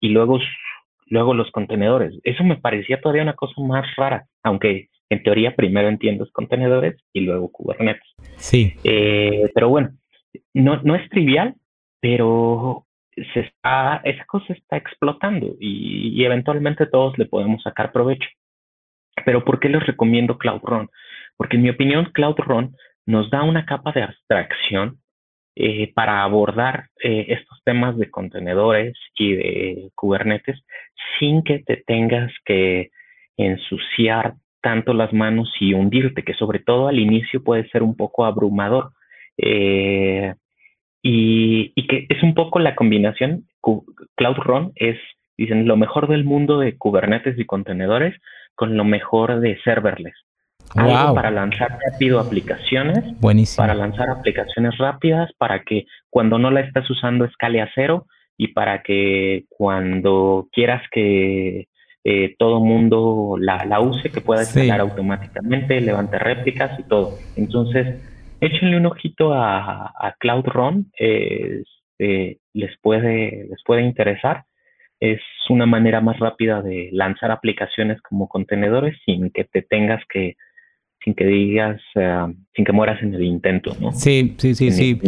[0.00, 0.40] y luego,
[1.04, 2.18] luego los contenedores.
[2.24, 7.20] Eso me parecía todavía una cosa más rara, aunque en teoría primero entiendes contenedores y
[7.20, 8.08] luego Kubernetes.
[8.36, 8.72] Sí.
[8.84, 9.90] Eh, pero bueno,
[10.54, 11.56] no, no es trivial,
[12.00, 12.85] pero
[13.32, 18.28] se está, esa cosa está explotando y, eventualmente todos le podemos sacar provecho.
[19.24, 20.88] Pero ¿por qué les recomiendo Cloud Run?
[21.36, 22.76] Porque en mi opinión Cloud Run
[23.06, 24.98] nos da una capa de abstracción
[25.54, 30.62] eh, para abordar eh, estos temas de contenedores y de Kubernetes
[31.18, 32.90] sin que te tengas que
[33.38, 38.24] ensuciar tanto las manos y hundirte, que sobre todo al inicio puede ser un poco
[38.24, 38.92] abrumador.
[39.38, 40.34] Eh,
[41.08, 43.44] y, que es un poco la combinación,
[44.16, 44.96] Cloud Run es,
[45.36, 48.14] dicen, lo mejor del mundo de Kubernetes y contenedores
[48.54, 50.14] con lo mejor de serverless.
[50.74, 53.04] Algo para lanzar rápido aplicaciones,
[53.56, 58.48] para lanzar aplicaciones rápidas, para que cuando no la estás usando escale a cero y
[58.48, 61.68] para que cuando quieras que
[62.02, 67.16] eh, todo mundo la, la, use, que pueda escalar automáticamente, levante réplicas y todo.
[67.36, 68.00] Entonces,
[68.40, 74.44] échenle un ojito a, a Cloud Run, este, les, puede, les puede interesar.
[75.00, 75.20] Es
[75.50, 80.36] una manera más rápida de lanzar aplicaciones como contenedores sin que te tengas que,
[81.06, 83.92] sin que digas, uh, sin que mueras en el intento, ¿no?
[83.92, 85.00] Sí, sí, sí, sí.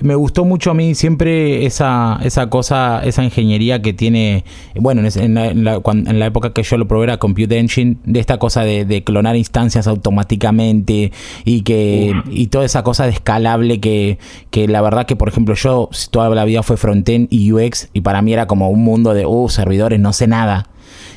[0.00, 4.42] Me gustó mucho a mí siempre esa, esa cosa, esa ingeniería que tiene,
[4.74, 7.98] bueno, en la, en la, en la época que yo lo probé era Compute Engine,
[8.02, 11.12] de esta cosa de, clonar instancias automáticamente
[11.44, 14.18] y que y toda esa cosa de escalable que,
[14.50, 18.00] que la verdad que, por ejemplo, yo toda la vida fue frontend y UX y
[18.00, 20.70] para mí era como un mundo de, uh, servidores, no sé nada.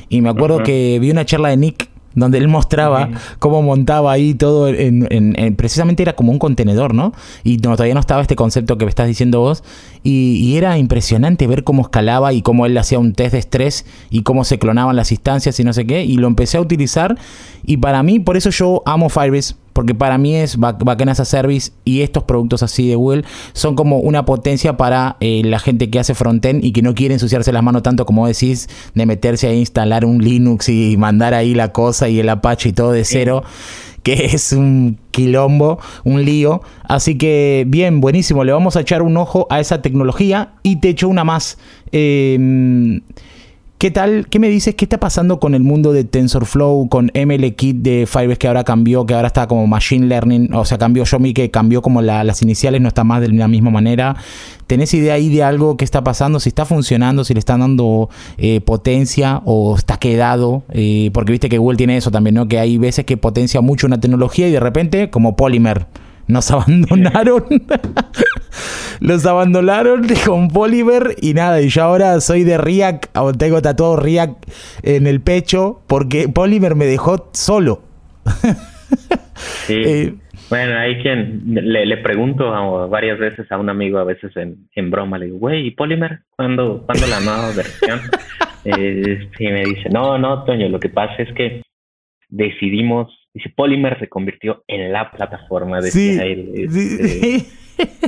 [0.08, 3.08] Y me acuerdo que vi una charla de Nick donde él mostraba
[3.38, 7.12] cómo montaba ahí todo en, precisamente era como un contenedor, ¿no?
[7.44, 9.62] Y no, todavía no estaba este concepto que me estás diciendo vos.
[10.02, 13.84] Y, y, era impresionante ver cómo escalaba y cómo él hacía un test de estrés
[14.08, 17.18] y cómo se clonaban las instancias y no sé qué y lo empecé a utilizar.
[17.64, 21.72] Y para mí por eso yo amo Firebase porque para mí es bacana esa service
[21.84, 25.98] y estos productos así de Google son como una potencia para eh, la gente que
[25.98, 29.54] hace frontend y que no quiere ensuciarse las manos tanto como decís de meterse a
[29.54, 33.42] instalar un Linux y mandar ahí la cosa y el Apache y todo de cero.
[34.02, 36.62] que es un quilombo, un lío.
[36.84, 38.44] Así que bien, buenísimo.
[38.44, 41.58] Le vamos a echar un ojo a esa tecnología y te echo una más.
[41.92, 43.00] Eh,
[43.80, 44.26] ¿Qué tal?
[44.28, 44.74] ¿Qué me dices?
[44.74, 49.06] ¿Qué está pasando con el mundo de TensorFlow, con MLKit de Firebase que ahora cambió,
[49.06, 50.52] que ahora está como Machine Learning?
[50.52, 53.70] O sea, cambió Yomi que cambió como las iniciales, no está más de la misma
[53.70, 54.16] manera.
[54.66, 56.40] ¿Tenés idea ahí de algo que está pasando?
[56.40, 60.62] Si está funcionando, si le están dando eh, potencia o está quedado.
[60.68, 62.48] Eh, porque viste que Google tiene eso también, ¿no?
[62.48, 65.86] Que hay veces que potencia mucho una tecnología y de repente, como Polymer
[66.30, 67.44] nos abandonaron.
[69.00, 73.06] Los abandonaron con Polymer y nada, y yo ahora soy de React,
[73.38, 74.44] tengo tatuado React
[74.82, 77.82] en el pecho porque Polymer me dejó solo.
[79.66, 79.74] Sí.
[79.74, 80.14] Eh,
[80.50, 82.50] bueno, hay quien le, pregunto
[82.88, 86.20] varias veces a un amigo, a veces en, broma, le digo, güey, ¿y Polymer?
[86.36, 88.00] ¿Cuándo, ¿cuándo la nueva versión?
[88.64, 91.62] eh, y me dice, no, no, Toño, lo que pasa es que
[92.28, 96.18] decidimos Dice, Polymer se convirtió en la plataforma de sí,
[96.68, 97.46] sí,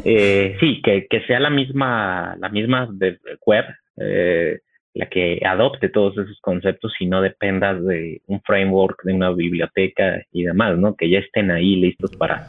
[0.05, 3.65] eh, sí que, que, sea la misma, la misma de web,
[3.99, 4.59] eh,
[4.95, 10.23] la que adopte todos esos conceptos y no dependas de un framework, de una biblioteca
[10.33, 10.97] y demás, ¿no?
[10.97, 12.49] Que ya estén ahí listos para,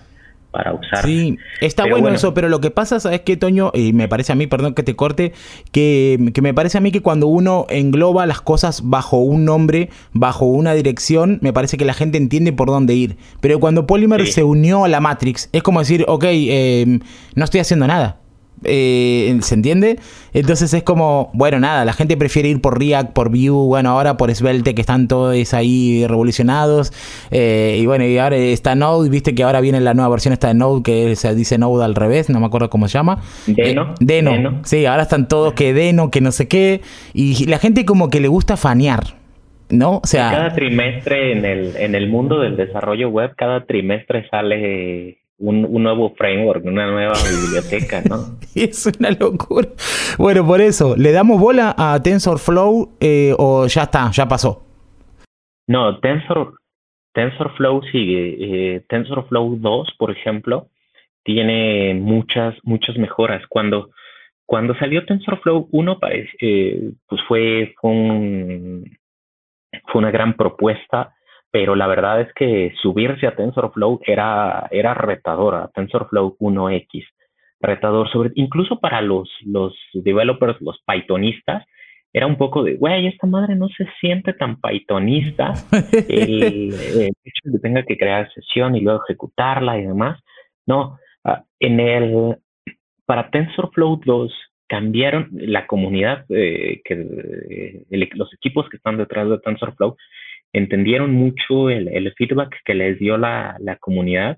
[0.54, 1.04] para usar.
[1.04, 3.72] Sí, está bueno, eso, pero lo que pasa, ¿sabes qué, Toño?
[3.74, 5.34] Y me parece a mí, perdón que te corte,
[5.72, 9.90] que, que, me parece a mí que cuando uno engloba las cosas bajo un nombre,
[10.14, 13.18] bajo una dirección, me parece que la gente entiende por dónde ir.
[13.42, 17.00] Pero cuando Polymer se unió a la Matrix, es como decir, ok, eh,
[17.34, 18.23] no estoy haciendo nada.
[18.66, 20.00] Eh, ¿Se entiende?
[20.34, 24.18] Entonces es como, bueno, nada, la gente prefiere ir por React, por Vue, bueno, ahora
[24.18, 26.92] por Svelte, que están todos ahí revolucionados.
[27.30, 30.48] Eh, y bueno, y ahora está Node, viste que ahora viene la nueva versión esta
[30.48, 33.22] de Node, que se dice Node al revés, no me acuerdo cómo se llama.
[33.46, 33.94] Deno.
[33.94, 34.62] Eh, Deno.
[34.64, 36.82] Sí, ahora están todos que Deno, que no sé qué.
[37.14, 39.04] Y la gente como que le gusta fanear.
[39.70, 40.02] ¿no?
[40.04, 45.23] O sea, cada trimestre en el, en el mundo del desarrollo web, cada trimestre sale
[45.44, 47.14] un, nuevo framework, una nueva
[47.44, 48.38] biblioteca, ¿no?
[48.56, 49.70] es una locura.
[50.18, 54.64] Bueno, por eso, ¿le damos bola a TensorFlow eh, o ya está, ya pasó?
[55.68, 56.56] No, Tensor,
[57.14, 58.76] TensorFlow sigue.
[58.76, 60.68] Eh, TensorFlow 2, por ejemplo,
[61.24, 63.44] tiene muchas, muchas mejoras.
[63.48, 63.90] Cuando,
[64.46, 66.00] cuando salió TensorFlow 1,
[66.40, 68.98] eh, pues fue, fue, un,
[69.88, 71.14] fue una gran propuesta
[71.54, 77.06] pero la verdad es que subirse a TensorFlow era, era retador, a TensorFlow 1X,
[77.62, 81.64] retador, sobre, incluso para los, los developers, los pythonistas,
[82.12, 85.54] era un poco de, güey, esta madre no se siente tan pythonista,
[86.10, 86.74] el,
[87.24, 90.20] hecho de que tenga que crear sesión y luego ejecutarla y demás,
[90.66, 92.36] no, ah, en el,
[93.06, 94.34] para TensorFlow 2
[94.68, 97.86] cambiaron la comunidad, eh, que
[98.16, 99.96] los equipos que están detrás de TensorFlow
[100.54, 104.38] entendieron mucho el, feedback que les dio la, comunidad,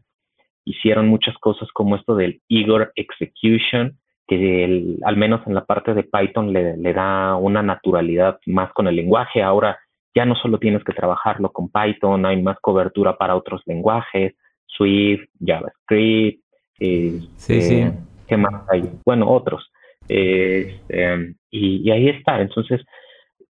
[0.63, 3.97] hicieron muchas cosas como esto del Igor Execution,
[4.28, 8.88] que al menos en la parte de Python le, le, da una naturalidad más con
[8.88, 9.43] el lenguaje.
[9.43, 9.78] Ahora
[10.16, 14.34] ya no solo tienes que trabajarlo con Python, hay más cobertura para otros lenguajes,
[14.66, 16.41] Swift, JavaScript,
[16.80, 17.93] este,
[18.28, 18.89] ¿qué más hay?
[19.05, 19.72] Bueno, otros.
[20.07, 22.41] Este, y, ahí está.
[22.41, 22.82] Entonces,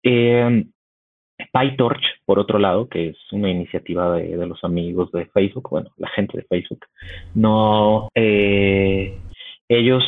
[0.03, 0.65] eh,
[1.57, 6.09] PyTorch, por otro lado, que es una iniciativa de, los amigos de Facebook, bueno, la
[6.09, 6.85] gente de Facebook,
[7.33, 9.17] no, eh,
[9.67, 10.03] ellos,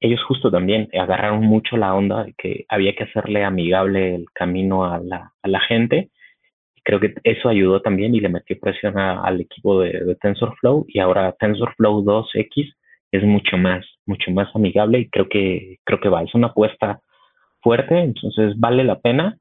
[0.00, 4.84] ellos justo también agarraron mucho la onda de que había que hacerle amigable el camino
[4.84, 6.10] a la, a la gente.
[6.82, 11.34] Creo que eso ayudó también y le metió presión al equipo de, TensorFlow y ahora
[11.38, 12.72] TensorFlow 2X
[13.12, 17.00] es mucho más, mucho más amigable y creo que, creo que va, es una apuesta
[17.60, 19.38] fuerte, entonces vale la pena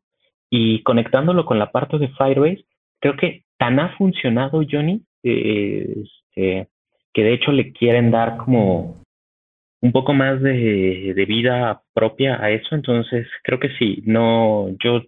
[0.50, 2.66] y conectándolo con la parte de Firebase,
[3.00, 6.68] creo que tan ha funcionado Johnny este,
[7.14, 9.02] que de hecho le quieren dar como
[9.82, 15.02] un poco más de, de, vida propia a eso, entonces creo que sí, no, yo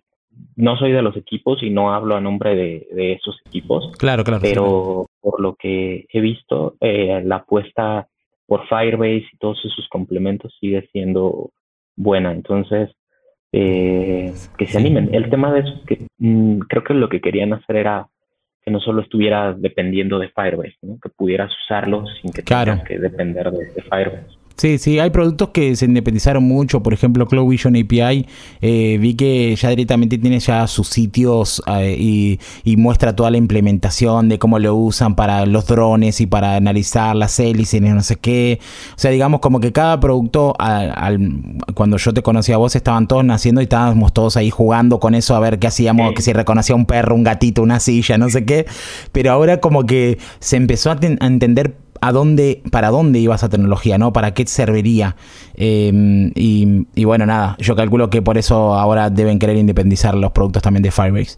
[0.55, 3.91] no soy de los equipos y no hablo a nombre de, de esos equipos.
[3.97, 4.41] Claro, claro.
[4.41, 8.07] Pero por lo que he visto, eh, la apuesta
[8.45, 11.51] por Firebase y todos sus complementos sigue siendo
[11.95, 12.31] buena.
[12.31, 12.89] Entonces,
[13.51, 15.13] eh, que se animen.
[15.13, 18.07] El tema de eso, que mm, creo que lo que querían hacer era
[18.63, 23.49] que no solo estuviera dependiendo de Firebase, que pudieras usarlo sin que tengas que depender
[23.51, 24.37] de Firebase.
[24.57, 28.25] Sí, sí, hay productos que se independizaron mucho, por ejemplo Cloud Vision API,
[28.59, 31.95] eh, vi que ya directamente tiene ya sus sitios eh,
[32.63, 37.15] y, muestra toda la implementación de cómo lo usan para los drones y para analizar
[37.15, 38.59] las hélices y no sé qué.
[38.95, 40.55] O sea, digamos como que cada producto,
[41.75, 45.15] cuando yo te conocí a vos, estaban todos naciendo y estábamos todos ahí jugando con
[45.15, 48.29] eso a ver qué hacíamos, que si reconocía un perro, un gatito, una silla, no
[48.29, 48.65] sé qué.
[49.11, 53.49] Pero ahora como que se empezó a, a entender a dónde, para dónde iba esa
[53.49, 54.13] tecnología, ¿no?
[54.13, 55.15] ¿Para qué serviría?
[55.55, 60.63] Em, y, bueno, nada, yo calculo que por eso ahora deben querer independizar los productos
[60.63, 61.37] también de Firebase.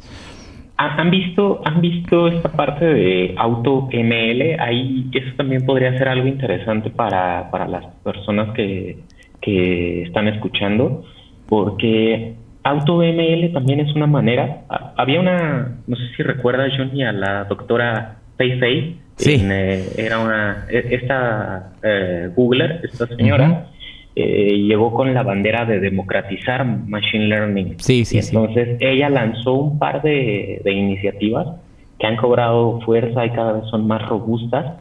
[0.77, 4.59] ¿Han visto, ¿Han visto esta parte de AutoML?
[4.59, 8.97] Ahí eso también podría ser algo interesante para, para las personas que,
[9.41, 11.03] que están escuchando,
[11.49, 14.61] porque AutoML también es una manera.
[14.95, 19.37] Había una, no sé si recuerdas, Johnny, a la doctora Fei Sí.
[19.41, 23.67] Eh, era una, e, esta eh, Googler, esta señora,
[24.15, 27.75] eh, llegó con la bandera de democratizar Machine Learning.
[27.79, 31.47] Sí, sí, entonces ella lanzó un par de, iniciativas
[31.99, 34.77] que han cobrado fuerza y cada vez son más robustas,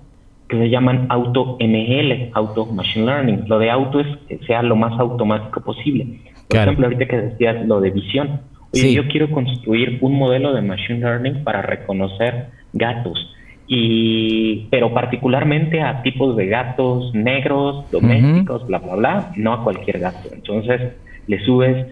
[0.48, 3.44] que se llaman AutoML, Auto Machine Learning.
[3.48, 6.20] Lo de auto es que sea lo más automático posible.
[6.48, 8.40] Por ejemplo, ahorita que decías lo de visión.
[8.72, 13.34] Oye, yo quiero construir un modelo de Machine Learning para reconocer gatos
[13.68, 19.98] y pero particularmente a tipos de gatos negros, domésticos, bla, bla, bla, no a cualquier
[19.98, 20.30] gato.
[20.32, 20.94] Entonces
[21.26, 21.86] le subes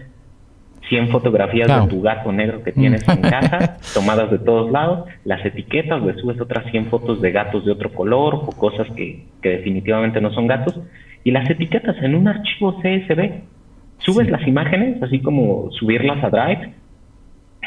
[0.89, 5.45] 100 fotografías de tu gato negro que tienes en casa, tomadas de todos lados, las
[5.45, 9.49] etiquetas, le subes otras 100 fotos de gatos de otro color o cosas que, que
[9.49, 10.79] definitivamente no son gatos,
[11.23, 13.41] y las etiquetas en un archivo CSV.
[13.99, 16.73] Subes las imágenes, así como subirlas a Drive,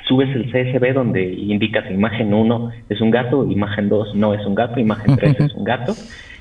[0.09, 4.55] subes el CSV donde indicas imagen 1 es un gato, imagen 2 no es un
[4.55, 5.95] gato, imagen 3 es un gato,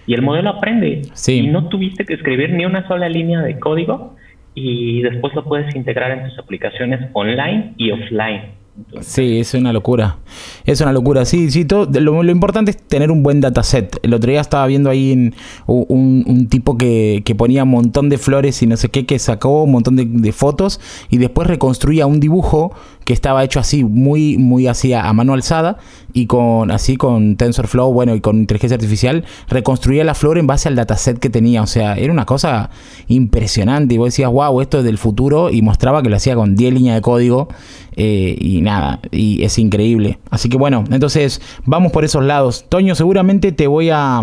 [0.08, 1.02] y el modelo aprende.
[1.28, 4.16] Y no tuviste que escribir ni una sola línea de código
[4.56, 8.60] y después lo puedes integrar en tus aplicaciones online y offline.
[9.02, 10.18] Sí, es una locura.
[10.66, 11.26] Es una locura.
[11.26, 13.98] Sí, sí, todo, lo, importante es tener un buen dataset.
[14.04, 15.32] El otro día estaba viendo ahí
[15.68, 19.72] un, tipo que, ponía un montón de flores y no sé qué, que sacó un
[19.72, 20.80] montón de, fotos
[21.10, 22.74] y después reconstruía un dibujo
[23.10, 25.80] que estaba hecho así, muy, muy así a, mano alzada
[26.14, 30.70] y con así con TensorFlow, bueno, y con inteligencia artificial, reconstruía la flor en base
[30.70, 31.64] al dataset que tenía.
[31.64, 32.70] O sea, era una cosa
[33.08, 33.96] impresionante.
[33.96, 35.50] Y vos decías, wow, esto es del futuro.
[35.50, 37.48] Y mostraba que lo hacía con 10 líneas de código.
[37.96, 40.20] Eh, y nada, y es increíble.
[40.30, 42.66] Así que bueno, entonces vamos por esos lados.
[42.70, 44.22] Toño, seguramente te voy a,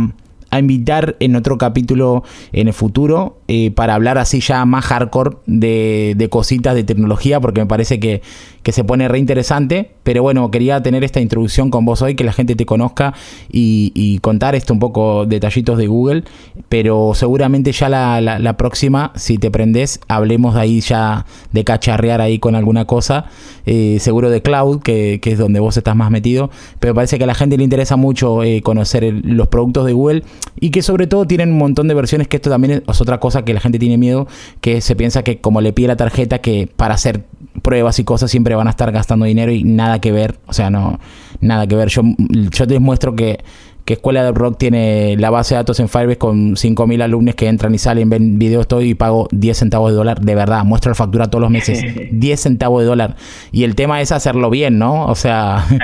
[0.57, 2.23] invitar en otro capítulo
[2.53, 7.41] en el futuro eh, para hablar así ya más hardcore de, de, cositas de tecnología,
[7.41, 8.23] porque me parece que,
[8.67, 9.93] que se pone re interesante.
[10.03, 13.15] Pero bueno, quería tener esta introducción con vos hoy, que la gente te conozca
[13.49, 16.25] y, contar esto un poco detallitos de Google.
[16.69, 22.41] Pero seguramente ya la, próxima, si te prendes, hablemos de ahí ya de cacharrear ahí
[22.41, 23.27] con alguna cosa.
[23.67, 26.51] Eh, seguro de cloud, que, es donde vos estás más metido.
[26.81, 30.25] Pero parece que a la gente le interesa mucho eh, conocer los productos de Google
[30.59, 33.36] y que sobre todo tienen un montón de versiones, que esto también es otra cosa
[33.45, 34.27] que la gente tiene miedo,
[34.61, 37.25] que se piensa que como le pide la tarjeta, que para hacer
[37.63, 40.71] pruebas y cosas siempre van a estar gastando dinero y nada que ver, o sea,
[40.71, 40.99] no,
[41.41, 41.89] nada que ver.
[41.89, 42.03] Yo,
[42.51, 43.41] yo te muestro que,
[43.85, 47.47] que Escuela de Rock tiene la base de datos en Firebase con 5.000 alumnos que
[47.47, 50.91] entran y salen, ven videos todo y pago 10 centavos de dólar, de verdad, muestro
[50.91, 53.17] la factura todos los meses, 10 centavos de dólar.
[53.53, 55.07] Y el tema es hacerlo bien, ¿no?
[55.07, 55.67] O sea...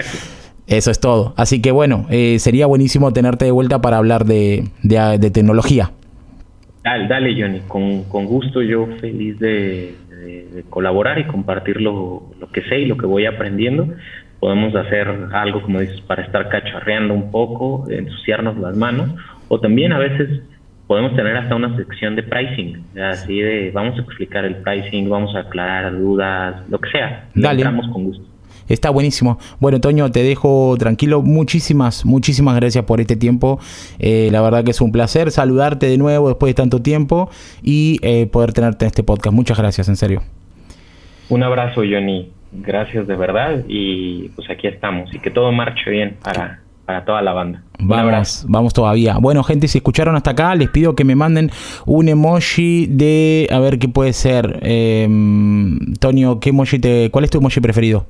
[0.66, 1.34] Eso es todo.
[1.36, 5.92] Así que bueno, eh, sería buenísimo tenerte de vuelta para hablar de, de, tecnología.
[6.82, 7.60] Dale, dale, Johnny.
[7.68, 12.96] Con, con gusto, yo feliz de, de, colaborar y compartir lo, que sé y lo
[12.96, 13.88] que voy aprendiendo.
[14.40, 19.10] Podemos hacer algo, como dices, para estar cacharreando un poco, ensuciarnos las manos,
[19.48, 20.42] o también a veces
[20.88, 25.34] podemos tener hasta una sección de pricing, así de vamos a explicar el pricing, vamos
[25.36, 27.28] a aclarar dudas, lo que sea.
[27.34, 27.62] Dale.
[27.62, 28.31] con gusto.
[28.68, 29.38] Está buenísimo.
[29.60, 31.22] Bueno, Toño, te dejo tranquilo.
[31.22, 33.58] Muchísimas, muchísimas gracias por este tiempo.
[33.98, 37.30] Eh, la verdad que es un placer saludarte de nuevo después de tanto tiempo
[37.62, 39.34] y eh, poder tenerte en este podcast.
[39.34, 40.22] Muchas gracias, en serio.
[41.28, 42.30] Un abrazo, Johnny.
[42.52, 47.22] Gracias de verdad y pues aquí estamos y que todo marche bien para, para toda
[47.22, 47.62] la banda.
[47.78, 49.16] Vamos, vamos todavía.
[49.18, 51.50] Bueno, gente, si escucharon hasta acá, les pido que me manden
[51.86, 54.60] un emoji de, a ver qué puede ser.
[54.62, 55.08] Eh,
[55.98, 58.06] Tonio, ¿qué emoji te, ¿cuál es tu emoji preferido?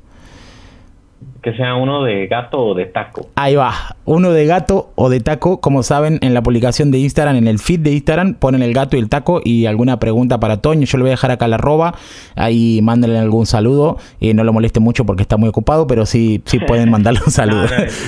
[1.43, 3.29] Que sea uno de gato o de taco.
[3.35, 5.61] Ahí va, uno de gato o de taco.
[5.61, 8.97] Como saben, en la publicación de Instagram, en el feed de Instagram, ponen el gato
[8.97, 10.87] y el taco y alguna pregunta para Toño.
[10.87, 11.95] Yo le voy a dejar acá la arroba.
[12.37, 13.99] Ahí mándenle algún saludo.
[14.21, 17.33] Y no lo moleste mucho porque está muy ocupado, pero sí, sí pueden mandarle un
[17.33, 17.67] saludo.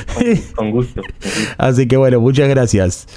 [0.55, 1.03] con, gusto.
[1.59, 3.09] Así que bueno, muchas gracias.